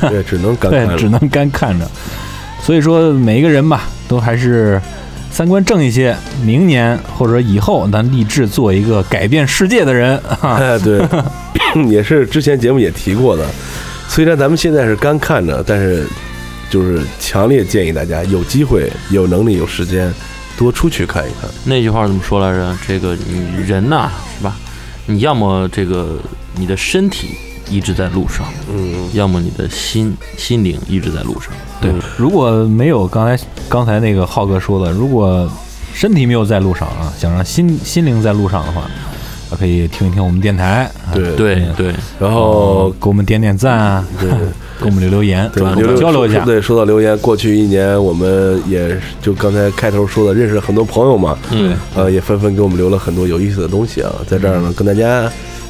[0.10, 1.10] 对，只能感慨对，只。
[1.10, 1.90] 能干看着。
[2.62, 4.82] 所以说，每一个人吧，都还是
[5.32, 10.20] 三观正一些，明年或者以后，咱立志做一个改变世界的人。
[10.22, 11.02] 哈，哎，对，
[11.88, 13.46] 也是之前节目也提过的。
[14.10, 16.06] 虽然咱们现在是干看着，但是
[16.70, 20.14] 就是强烈建议大家有机会、有能力、有时间，
[20.58, 21.50] 多出去看一看。
[21.64, 22.78] 那句话怎么说来着？
[22.88, 24.56] 这个你人呐、是吧？
[25.06, 26.20] 你要么这个
[26.56, 27.30] 你的身体
[27.70, 31.52] 一直在路上，嗯，要么你的心心灵一直在路上。
[31.82, 35.50] 对，如果没有刚才刚才那个浩哥说的，如果
[35.94, 44.30] 身体没有在路上啊，想让心心灵在路上的话，啊可以听一听我们电台，啊对对对，然后给我们点点赞啊，对。
[44.80, 46.46] 给我们留留言，对跟我们留交流一下。
[46.46, 55.28] 对，说到留言，过去一年我们也就刚才开头说的，认识了很多朋友嘛，嗯，呃，也纷纷给我们留了很多有意思的东西啊，在这儿呢跟大家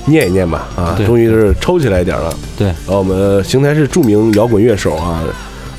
[0.08, 2.34] 念一念吧啊，终于是抽起来一点了。
[2.58, 5.22] 对，然后我们邢台市著名摇滚乐手啊，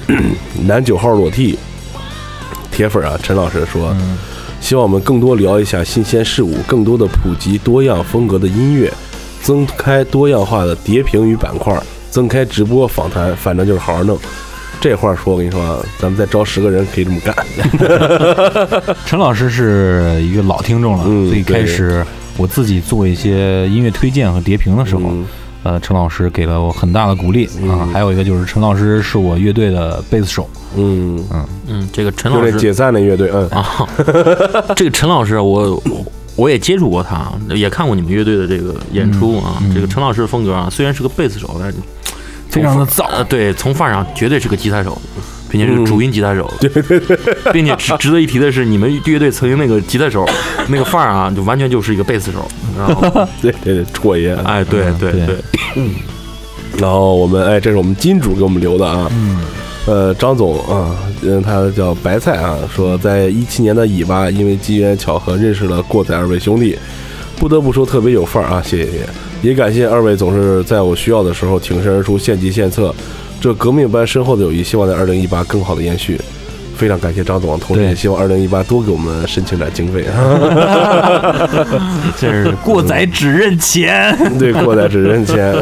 [0.67, 1.59] 男九号裸替
[2.71, 4.19] 铁粉啊，陈老师说，嗯
[4.61, 8.93] 希望我们更多聊一下新鲜事物，更多的普及多样风格的音乐，
[9.41, 14.19] 增开多样化的叠屏与板块，增开直播访谈，反正就是好好弄。
[14.81, 17.35] 这话说，我跟你说啊，咱们再招十个人可以这么干。
[19.07, 22.05] 陈老师是一个老听众了，嗯最开始
[22.39, 25.27] 我自己做一些音乐推荐和叠屏的时候，嗯
[25.65, 27.83] 呃，陈老师给了我很大的鼓励啊。
[27.83, 33.87] 嗯还有一个就是陈老师是我乐队的贝斯手，嗯，嗯嗯，这个陈老师这解散的乐队，嗯啊，
[34.77, 39.61] 这个陈老师，我我我也接触过他，也看过你们乐队的这个演出啊。
[39.75, 41.77] 这个陈老师的风格啊，虽然是个贝斯手，但是
[42.49, 43.05] 非常的燥。
[43.09, 44.97] 呃，对，从范儿上绝对是个吉他手，
[45.51, 46.53] 并且是个主音吉他手。
[46.61, 47.19] 对 对对，
[47.53, 50.29] 并且值值得一提的是，你们乐队曾经那个吉他手
[50.69, 52.47] 那个范儿啊，就完全就是一个贝斯手。
[52.77, 54.35] 然后，对对对，戳爷。
[54.45, 55.37] 哎，对对对对，
[56.79, 59.11] 然后我们哎，这是我们金主给我们留的啊。
[59.13, 59.41] 嗯，
[59.87, 66.79] 呃，张总啊，嗯，他叫白菜啊，说在一七年的尾巴，因为机缘巧合认识了过载二位兄弟，
[67.37, 69.09] 不得不说特别有范儿啊，谢谢谢谢，
[69.43, 72.95] 也感谢二位总是在我需要的时候挺身而出，献计献策，
[73.41, 76.21] 这革命般深厚的友谊，希望在二零一八更好的延续。
[76.77, 80.05] 非常感谢张总，同时对也希望二零一八多给我们申请点经费。
[82.17, 84.17] 这是过载只认钱。
[84.39, 85.53] 对，过载只认钱。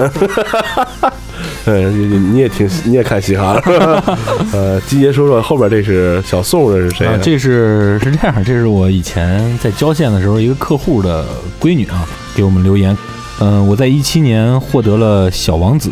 [1.65, 4.19] 嗯， 你你也挺你也看嘻哈了，
[4.53, 11.25] 呃，季爷说说后边这是小宋，这是谁啊，这是是这样，这是我以前在交县的时候一个客户的
[11.59, 12.95] 闺女啊，给我们留言。
[13.41, 15.91] 嗯、我在一七年获得了小王子，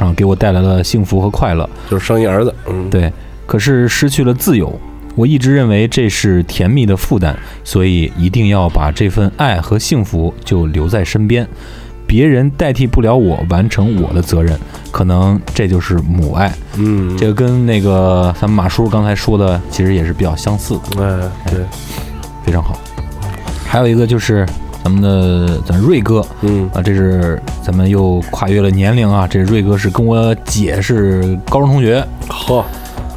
[0.00, 1.68] 啊，给我带来了幸福和快乐。
[1.88, 3.12] 就是生一儿子，嗯，对，
[3.46, 4.76] 可是失去了自由。
[5.14, 11.46] 我一直认为这是甜蜜的负担，所以一定要把这份爱和幸福就留在身边。
[12.06, 14.58] 别人代替不了我完成我的责任，
[14.90, 16.52] 可能这就是母爱。
[16.76, 21.30] 嗯，这个跟那个咱们马叔刚才说的，其实也是比较相似的。
[21.44, 21.60] 哎，对，
[22.44, 22.76] 非常好。
[23.64, 24.44] 还有一个就是
[24.82, 26.68] 咱们的咱瑞哥嗯。
[26.74, 32.06] 啊，这是咱们又跨越了年龄啊，这瑞哥是跟我姐是高中同学。
[32.28, 32.64] 好，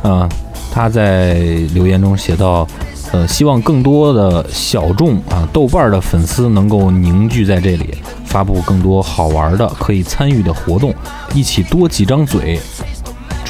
[0.03, 0.27] 啊，
[0.71, 1.35] 他在
[1.73, 2.67] 留言中写到。
[3.11, 7.93] 呃，希望更多的小众啊豆瓣儿的粉丝能够凝聚在这里，
[8.25, 10.91] 发布更多好玩的可以参与的活动，
[11.35, 12.59] 一起多几张嘴，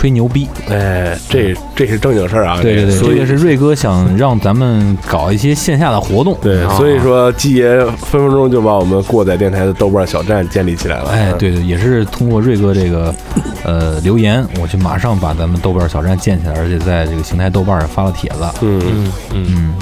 [0.03, 0.45] 吹牛逼。
[0.69, 6.37] 哎，这这是正经事儿啊，对对对，所以这个是瑞哥想让咱们搞一些线下的活动。
[6.41, 13.15] 对，啊所以说季爷分分钟就把我们过载电台的豆瓣小站建立起来了，哎，对对，也是通过瑞哥这个
[13.63, 18.39] 呃留言，我就马上把咱们豆瓣小站建起来，而且在这个邢台豆瓣上发了帖子。
[18.59, 19.73] 嗯，嗯嗯，嗯，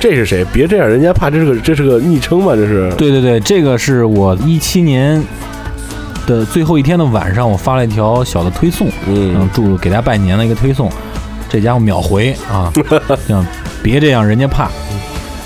[0.00, 0.44] 这是谁？
[0.52, 5.22] 别这样，人家怕这是个这是个昵称嘛，这是，对对对，这个是我一七年
[6.28, 10.92] 的最后一天的晚上，我发了一条小的推送，嗯，嗯，祝给大家拜年的一个推送，
[11.48, 12.70] 这家伙秒回啊，
[13.26, 13.44] 让
[13.82, 14.70] 别这样，人家怕。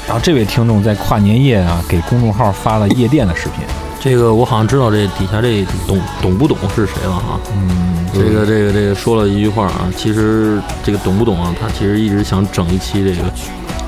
[0.08, 3.64] 然后这位听众在跨年夜啊，给公众号发了夜店的视频。
[4.00, 7.38] 这个我好像知道这底下这懂懂不懂是谁了哈。
[7.54, 11.54] 嗯，这个这个这个说了一句话啊，其实这个懂不懂啊？
[11.60, 13.28] 他其实一直想整一期这个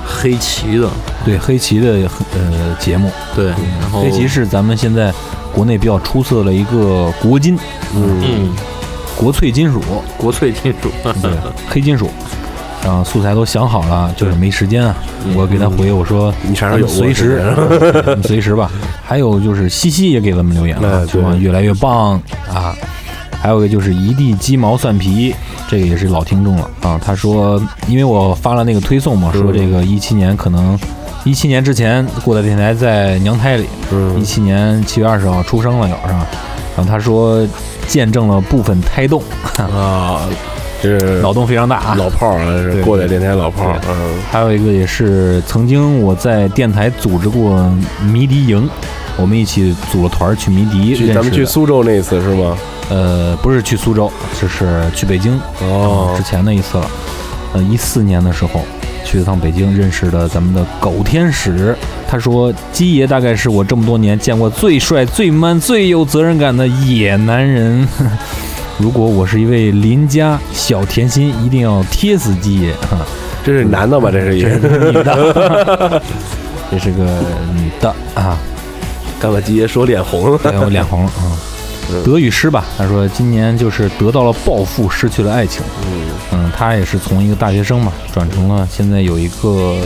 [0.05, 0.89] 黑棋的，
[1.25, 3.47] 对黑棋的呃节目，对，
[3.81, 5.13] 然后黑棋是咱们现在
[5.55, 7.57] 国内比较出色的一个国金，
[7.95, 8.55] 嗯，嗯
[9.17, 9.81] 国粹金属，
[10.17, 10.89] 国粹金属，
[11.21, 11.31] 对，
[11.69, 12.09] 黑金属。
[12.83, 14.95] 然后素材都想好了，就是没时间啊。
[15.35, 17.41] 我给他回我说，你啥时候有随时，
[18.15, 18.69] 你随时吧。
[19.03, 22.75] 还有就是西西也给咱们留言了，希望越来越棒啊。
[23.41, 25.33] 还有一个就是一地鸡毛蒜皮，
[25.67, 26.99] 这个也是老听众了啊。
[27.03, 30.77] 他说，因为我发了那个推送嘛，说这个一七年可能
[31.25, 36.27] 一七年之前过载电台在娘胎里，一嗯，七年七月二十号出生了，有是吧？
[36.77, 37.45] 然后他说
[37.87, 39.23] 见证了部分胎动，
[39.57, 40.21] 啊，
[40.83, 41.95] 这是 脑洞非常大啊。
[41.97, 47.67] 老炮儿过载电台老炮儿，嗯，还有一个也是曾经我在电台组织过
[48.03, 48.69] 迷笛营，
[49.17, 51.43] 我们一起组了团去迷笛去咱们去。
[51.43, 52.55] 苏州那次是吗？
[52.91, 56.87] 呃，不是去苏州，就是去北京哦之前的一次了。
[57.53, 58.61] 呃，一四年的时候
[59.05, 61.73] 去了趟北京，认识了咱们的狗天使。
[62.07, 67.87] 他说，鸡爷大概是我这么多年见过最帅、最 man、最有责任感的野男人。
[68.77, 72.71] 如果我是一位邻家小甜心，一定要贴死鸡爷。
[72.71, 73.05] 啊
[73.45, 74.09] 这是男的吧？
[74.11, 76.01] 这是这也 是个女的，
[76.71, 77.05] 这是个
[77.53, 78.35] 女的啊，
[79.19, 81.37] 刚才鸡爷说脸红了，对我脸红了啊。
[82.03, 85.61] 得与失吧，他说今年就是得到了暴富，失去了爱情。
[85.87, 86.01] 嗯
[86.33, 89.77] 嗯，他也是从一个大学生嘛，转成了现在有一个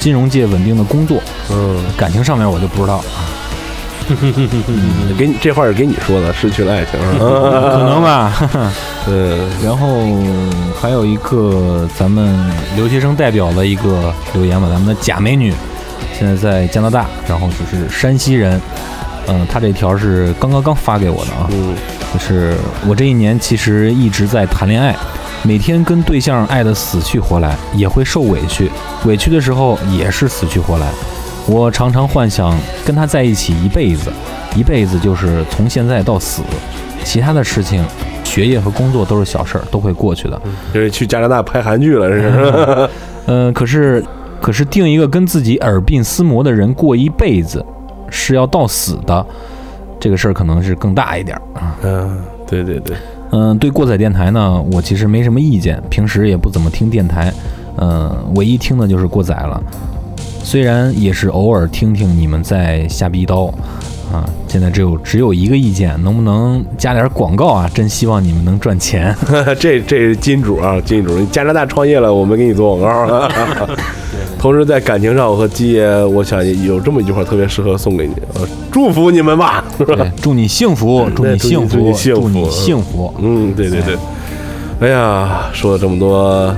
[0.00, 1.20] 金融界稳定的工作。
[1.50, 3.24] 嗯，感情上面我就不知道啊，
[5.16, 8.32] 给你这话是给你说的，失去了爱情，可能吧。
[9.06, 10.02] 嗯 然后
[10.80, 12.36] 还有一个咱们
[12.74, 15.54] 留学生代表的一个留言吧，咱们的假美女
[16.18, 18.60] 现在在加拿大，然后就是山西人。
[19.28, 21.74] 嗯，他这条是刚刚刚发给我的啊，嗯
[22.12, 22.54] 就是
[22.86, 24.94] 我这一年其实一直在谈恋爱，
[25.42, 28.70] 每天跟对象爱的死去活来，也会受委屈，
[29.04, 30.88] 委屈的时候也是死去活来。
[31.46, 32.56] 我常常幻想
[32.86, 34.10] 跟他在一起一辈子，
[34.54, 36.42] 一辈子就是从现在到死，
[37.04, 37.84] 其他的事情，
[38.22, 40.40] 学业和工作都是小事儿，都会过去的。
[40.72, 42.90] 就是去加拿大拍韩剧了，这是。
[43.26, 44.04] 嗯、可是，
[44.40, 47.64] 可是定一个跟自己耳鬓厮磨的人过一辈子，
[48.14, 49.26] 是要到死的，
[49.98, 51.76] 这个事儿可能是更大一点儿啊。
[51.82, 52.96] 嗯，对对对，
[53.32, 57.34] 嗯，对过载电台呢，我其实没什么意见，平时也不怎么听电台，
[57.78, 59.60] 嗯，唯一听的就是过载了。
[60.42, 63.48] 虽然也是偶尔听听你们在瞎逼叨，
[64.12, 67.68] 啊，现在只有只有一个意见，能不能加点广告啊？
[67.74, 69.16] 真希望你们能赚钱。
[69.58, 71.18] 这这是金主啊，金主！
[71.18, 73.28] 你加拿大创业了，我们给你做广告。
[74.44, 79.94] 同时在感情上，我和基爷，我想有这么一句话特别适合送给你，呃祝福你们吧， 是吧？
[79.96, 83.14] 对，祝你幸福，祝你幸福，祝你幸福幸福。
[83.20, 83.96] 嗯，对对对。
[84.80, 86.54] 哎呀，说了这么多，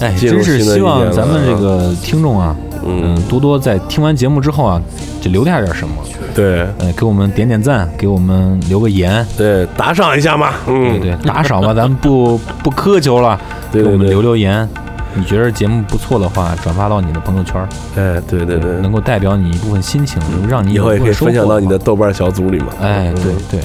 [0.00, 4.78] 哎，真是希望咱们这个听众啊，嗯嗯，多多在听完节目之后啊，
[5.22, 5.94] 就留下点什么，
[6.34, 13.40] 对呃，给我们点点赞，给我们留个言，对，打赏一下嘛，嗯，对，打赏吧，咱们不不苛求了，
[13.72, 14.68] 给我们留留言。
[15.14, 17.60] 你觉得节目不错的话，转发到你的朋友圈，
[17.96, 22.68] 哎，对对对，能够代表你一部分心情，能让你以后也可以分享到你的豆瓣小组里嘛。
[22.80, 23.60] 哎，嗯对对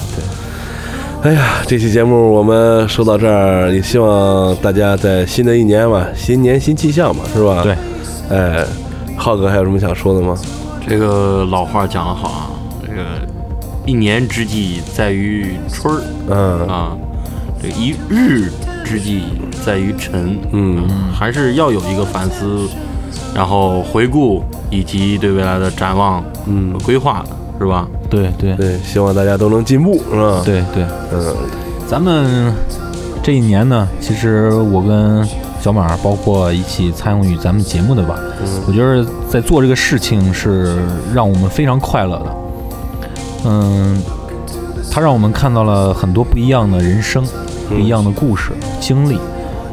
[1.22, 7.62] 对，哎呀，这期节目我们说到这儿，也希望大家在新的一年嘛，新年新气象嘛，是吧？
[7.62, 7.76] 对。
[8.30, 8.64] 哎，
[9.16, 10.36] 浩哥还有什么想说的吗？
[10.86, 12.50] 这个老话讲得好啊，
[12.82, 13.02] 这个
[13.86, 16.96] 一年之计在于春儿嗯啊，
[17.62, 18.50] 这一日
[18.88, 19.24] 之计
[19.64, 22.66] 在于晨，嗯，还是要有一个反思，
[23.34, 26.72] 然后回顾以及对未来的展望嗯。
[26.84, 27.86] 规划的，是吧？
[28.08, 28.54] 对对。
[28.54, 31.36] 对，希望大家都能进步，是吧？，对对，嗯，
[31.86, 32.50] 咱们
[33.22, 35.22] 这一年呢，其实我跟
[35.60, 38.18] 小马，包括一起参与咱们节目的吧，
[38.66, 40.78] 我觉得在做这个事情是
[41.12, 42.26] 让我们非常快乐的。
[43.44, 44.02] 嗯，
[44.90, 47.22] 它让我们看到了很多不一样的人生，
[47.68, 49.18] 不一样的故事经历，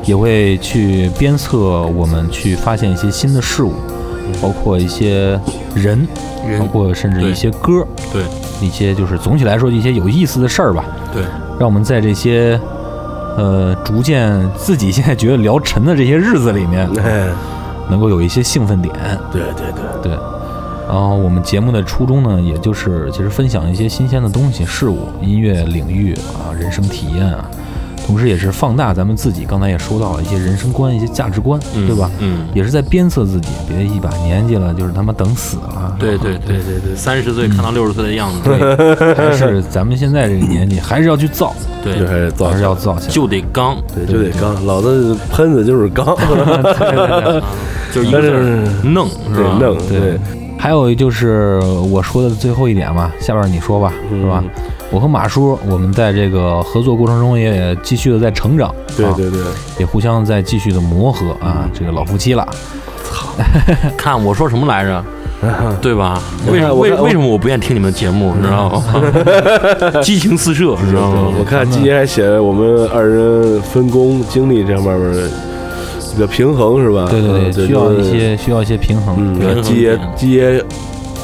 [0.04, 3.74] 也会去鞭策我们去发现一些新的事物，
[4.42, 5.40] 包括一些
[5.74, 6.08] 人，
[6.48, 8.24] 人包括甚至一些歌，对
[8.62, 10.86] 一些就是总体来说一些有意思的事儿吧。
[11.14, 11.24] 对，
[11.60, 12.60] 让我们在这些
[13.38, 17.28] 呃逐渐自己现在觉得聊沉的这些日子里面，哎，
[17.90, 18.94] 能够有一些兴奋点。
[19.32, 19.72] 对对
[20.02, 20.20] 对，对，
[20.88, 27.50] 然后我们节目的初衷呢，也就是其实分享一些新鲜的东西、事物、音乐领域啊、人生体验啊，
[28.06, 32.10] 同时也是放大咱们自己刚才也说到了一些人生观、一些价值观，嗯对吧？
[32.20, 35.96] 嗯，也是在鞭策自己，别一把年纪了，就是他妈等死了。
[36.00, 43.14] 对对对对对，三十岁看到六十岁的样子，对，还是咱们现在这个年纪，还是要去造，对就还是造还是要造起来。
[43.14, 47.42] 就得刚，对就得刚，老子喷子就是刚， 啊
[47.94, 49.58] 就是一个字儿弄，是吧？
[49.58, 50.20] 对弄，对对，
[50.60, 54.44] 还有就是我说的最后一点吧，下边你说吧，是吧？
[54.96, 59.42] 我和马叔，我们在这个合作过程中也继续的在成长，啊对对对，
[59.78, 62.48] 也互相在继续的磨合啊，这个老夫妻了，
[63.04, 63.28] 操
[63.98, 65.04] 看我说什么来着？
[65.82, 66.18] 对吧？
[66.50, 68.34] 为为为什么我不愿意听你们节目？
[68.38, 68.84] 你知道吗？
[70.02, 71.28] 激情四射，你知道吗？
[71.38, 75.30] 我看季爷还写我们二人分工精力这方面的
[76.16, 77.06] 一个平衡是吧？
[77.12, 80.64] 对对嗯对，需要一，些需要一些平衡，嗯，季爷点季爷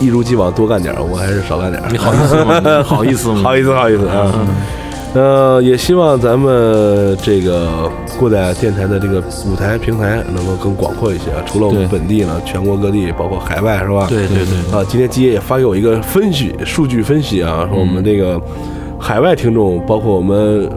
[0.01, 1.87] 一如既往多干点儿，我还是少干点儿。
[1.91, 2.59] 你好意思吗？
[2.59, 3.41] 你 好意思吗？
[3.43, 4.33] 好意思，好意思啊。
[5.13, 11.43] 呃，也希望咱们这个过载电台的这个舞台平台能够更广阔一些啊。
[11.45, 14.07] 除了我们本地呢，全国各地，包括海外，是吧？
[14.09, 18.41] 对对对，啊，今天基爷也发给我一个分析数据分析啊，说我们这个
[18.97, 20.69] 海外听众，包括我们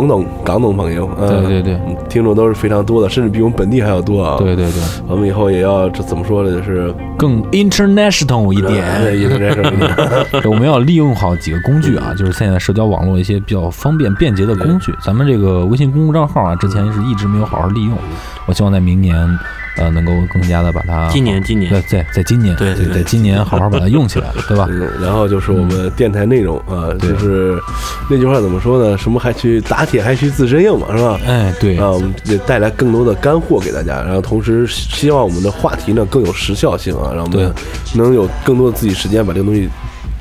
[0.00, 4.36] 港懂港懂朋友，嗯对对对嗯听众都是非常多的，甚至比我们本地还要多啊。
[4.38, 6.50] 对对对，我们以后也要这怎么说呢？
[6.50, 8.84] 就是更 international 一哎点。
[10.42, 14.92] 对我们要利用好几个工具啊，就是现在社交网络一些比较方便便捷的工具。
[15.00, 17.96] 咱们这个微信公众账号啊，之前是一直没有好好利用，
[18.46, 19.16] 我希望在明年，
[19.76, 24.66] 呃，能够更加的把它今年今年对在在今年对对对在今年好好把它用起来， 对吧？
[24.70, 27.58] 嗯，然后就是我们电台内容啊，对就是
[28.08, 28.96] 那句话怎么说呢？
[28.96, 31.18] 什么还去打铁还需自身硬嘛，是吧？
[31.26, 37.52] 哎，对啊，我们也带来更多的干货给大家，然后同时希望我们的话题呢更有时效性啊，让我们
[37.94, 39.68] 能有更多的自己时间把这个东西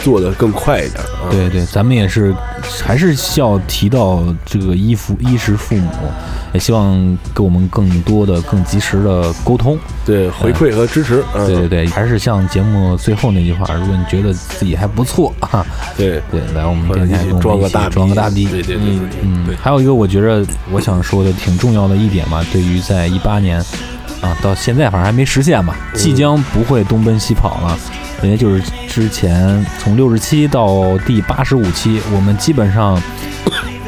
[0.04, 1.32] 做的更快一点啊。
[1.32, 2.36] 对对，咱们也是
[2.84, 5.90] 还是需要提到这个衣服衣食父母，
[6.54, 9.78] 也希望给我们更多的、更及时的沟通。
[10.06, 15.66] 对，回馈和支持，嗯，对对对，还是像节目最后那句话，如果你觉得自己还不错 啊，
[15.98, 18.46] 对，对，来我们或者电台跟我们一起个大逼装个大逼。
[18.46, 18.86] 对对对
[19.24, 23.64] 嗯对嗯，还有一个我觉着我想说的挺重要的一点嘛，对于在一八年
[24.24, 27.78] 啊，到现在反正还没实现吧，即将不会东奔西跑了。
[28.22, 32.98] 人家就是之前从六十七到第八十五期，我们基本上，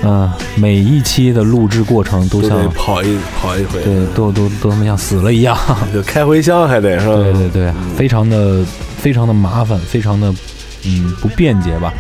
[0.04, 5.58] 嗯、每一期的录制过程都都像得跑一跑一回，对，都都都他妈像死了一样。
[5.94, 7.16] 就开回箱还得是吧？
[7.16, 8.62] 对对对，非常的
[8.98, 10.34] 非常的麻烦，非常的
[10.84, 11.94] 嗯不便捷吧。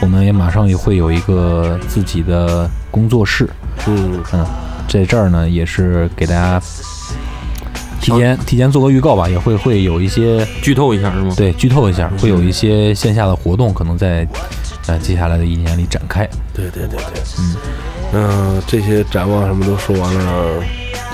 [0.00, 3.46] 我们也马上也会有一个自己的工作室，
[3.86, 4.46] 嗯，嗯，
[4.88, 6.58] 在这儿呢也是给大家
[8.02, 11.32] 提前提前做个预告吧，也会会有一些剧透一下是吗？
[11.36, 14.26] 对剧透一下，会有一些线下的活动可能在
[14.88, 16.28] 呃接下来的一年里展开。
[16.52, 17.56] 对对对对，嗯
[18.14, 20.62] 嗯，这些展望什么都说完了，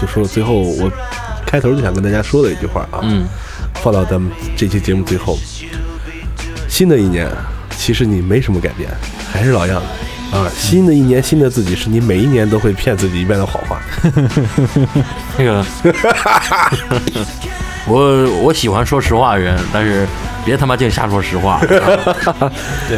[0.01, 0.91] 就说最后我
[1.47, 3.26] 开头就想跟大家说的一句话啊，嗯，
[3.74, 5.39] 放到咱们这期节目最后。
[6.68, 7.28] 新的一年，
[7.76, 8.89] 其实你没什么改变，
[9.30, 9.86] 还是老样子
[10.32, 10.48] 啊。
[10.54, 13.80] 新的一年，新的自己，是你每一年都会骗自己一遍的好话。
[15.38, 15.64] 那个，
[17.86, 20.06] 我我喜欢说实话的人，但是
[20.44, 21.60] 别他妈净瞎说实话。
[21.66, 21.78] 对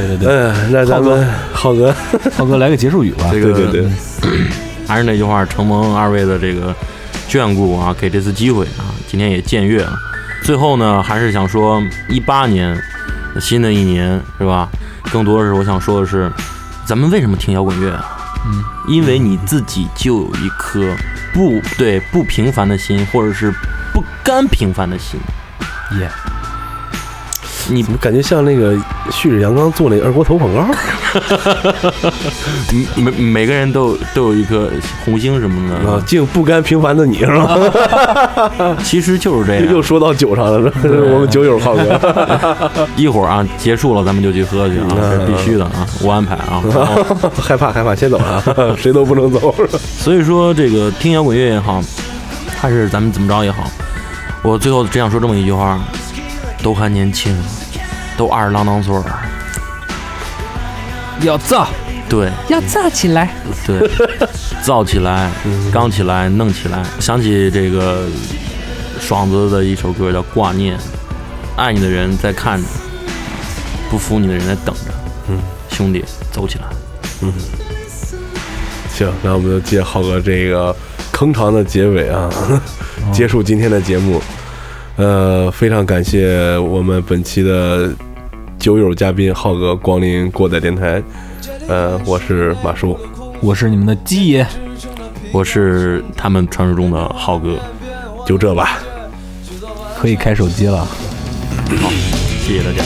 [0.06, 1.94] 对对，嗯，那咱们浩哥，
[2.36, 3.28] 浩哥来个结束语吧。
[3.30, 3.90] 这个对对对，
[4.86, 6.74] 还是那句话，承蒙二位的这个
[7.28, 9.92] 眷顾啊，给这次机会啊，今天也僭越了。
[10.42, 12.76] 最后呢，还是想说，一八年
[13.40, 14.68] 新的一年是吧？
[15.12, 16.30] 更多的是我想说的是，
[16.90, 18.04] 咱们为什么听摇滚乐啊？
[18.44, 20.92] 嗯，因为你自己就有一颗
[21.32, 23.54] 不对不平凡的心，或者是
[23.94, 25.20] 不甘平凡的心。
[26.00, 26.10] 耶、
[27.72, 28.76] 你怎么感觉像那个
[29.12, 30.66] 旭日阳刚做那个二锅头广告？
[32.96, 34.68] 每每个人都都有一颗
[35.04, 37.58] 红星什么啊的，，竟不甘平凡的你是吧？
[38.82, 39.72] 其实就是这样。
[39.72, 46.62] 又说到酒上了，这是我们酒友浩哥， 一会儿啊，结束了咱们就去喝去啊，这是必须的啊，我安排啊。
[47.40, 49.54] 害怕害怕，先走了，谁都不能走。
[49.98, 51.80] 所以说，这个听摇滚乐也好，
[52.60, 53.64] 还是咱们怎么着也好，
[54.42, 55.78] 我最后只想说这么一句话：
[56.62, 57.36] 都还年轻，
[58.20, 59.02] 都二十郎当岁儿。
[61.22, 61.66] 要造
[62.06, 63.30] 对要造起来。
[63.66, 63.90] 对，
[64.62, 65.30] 造起来，
[65.72, 66.84] 刚起来，弄起来。
[66.98, 68.04] 想起这个
[69.00, 70.76] 爽子的一首歌叫《挂念》，
[71.56, 72.68] 爱你的人在看着，
[73.90, 74.92] 不服你的人在等着。
[75.30, 75.38] 嗯，
[75.70, 76.64] 兄弟，走起来。
[77.22, 77.32] 嗯
[78.92, 80.76] 行，那我们就借浩哥这个
[81.10, 82.28] 铿锵的结尾啊，
[83.14, 84.20] 结束今天的节目。
[84.96, 87.90] 呃，非常感谢我们本期的
[88.60, 91.02] 酒友嘉宾浩哥光临过载电台。
[91.66, 92.94] 呃，我是马叔，
[93.40, 94.46] 我是你们的鸡爷，
[95.32, 97.58] 我是他们传说中的浩哥，
[98.26, 98.78] 就这吧。
[99.96, 100.84] 可以开手机了。
[100.84, 101.90] 好
[102.44, 102.84] 谢谢大家。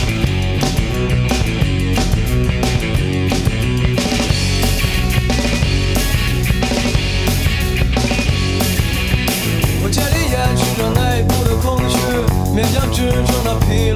[9.82, 11.98] 我竭力掩饰着内部的空虚，
[12.54, 13.90] 勉强支撑那疲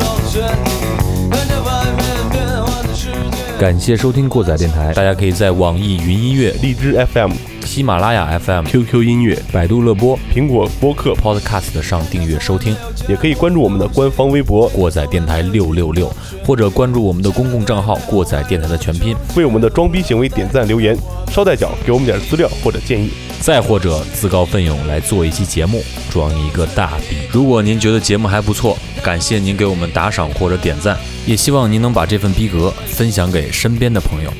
[3.58, 7.32] 感谢收听过载电台，大家可以在网易云音乐、荔枝 FM、
[7.78, 12.74] 喜马拉雅 FM、QQ 音乐、百度乐播、苹果播客，Podcast 上订阅收听
[13.08, 16.12] 也可以关注我们的官方微博，过载电台六六六，
[16.44, 20.98] 或者关注我们的公共账号“过载电台”的全拼，为我们的装逼行为点赞留言，
[21.32, 23.12] 捎带脚给我们点资料或者建议。
[23.40, 27.16] 再或者自告奋勇来做一期节目，装一个大逼。
[27.30, 34.32] 如果您觉得节目还不错，感谢您给我们打赏或者点赞，也希望您能把这份逼格分享给身边的朋友。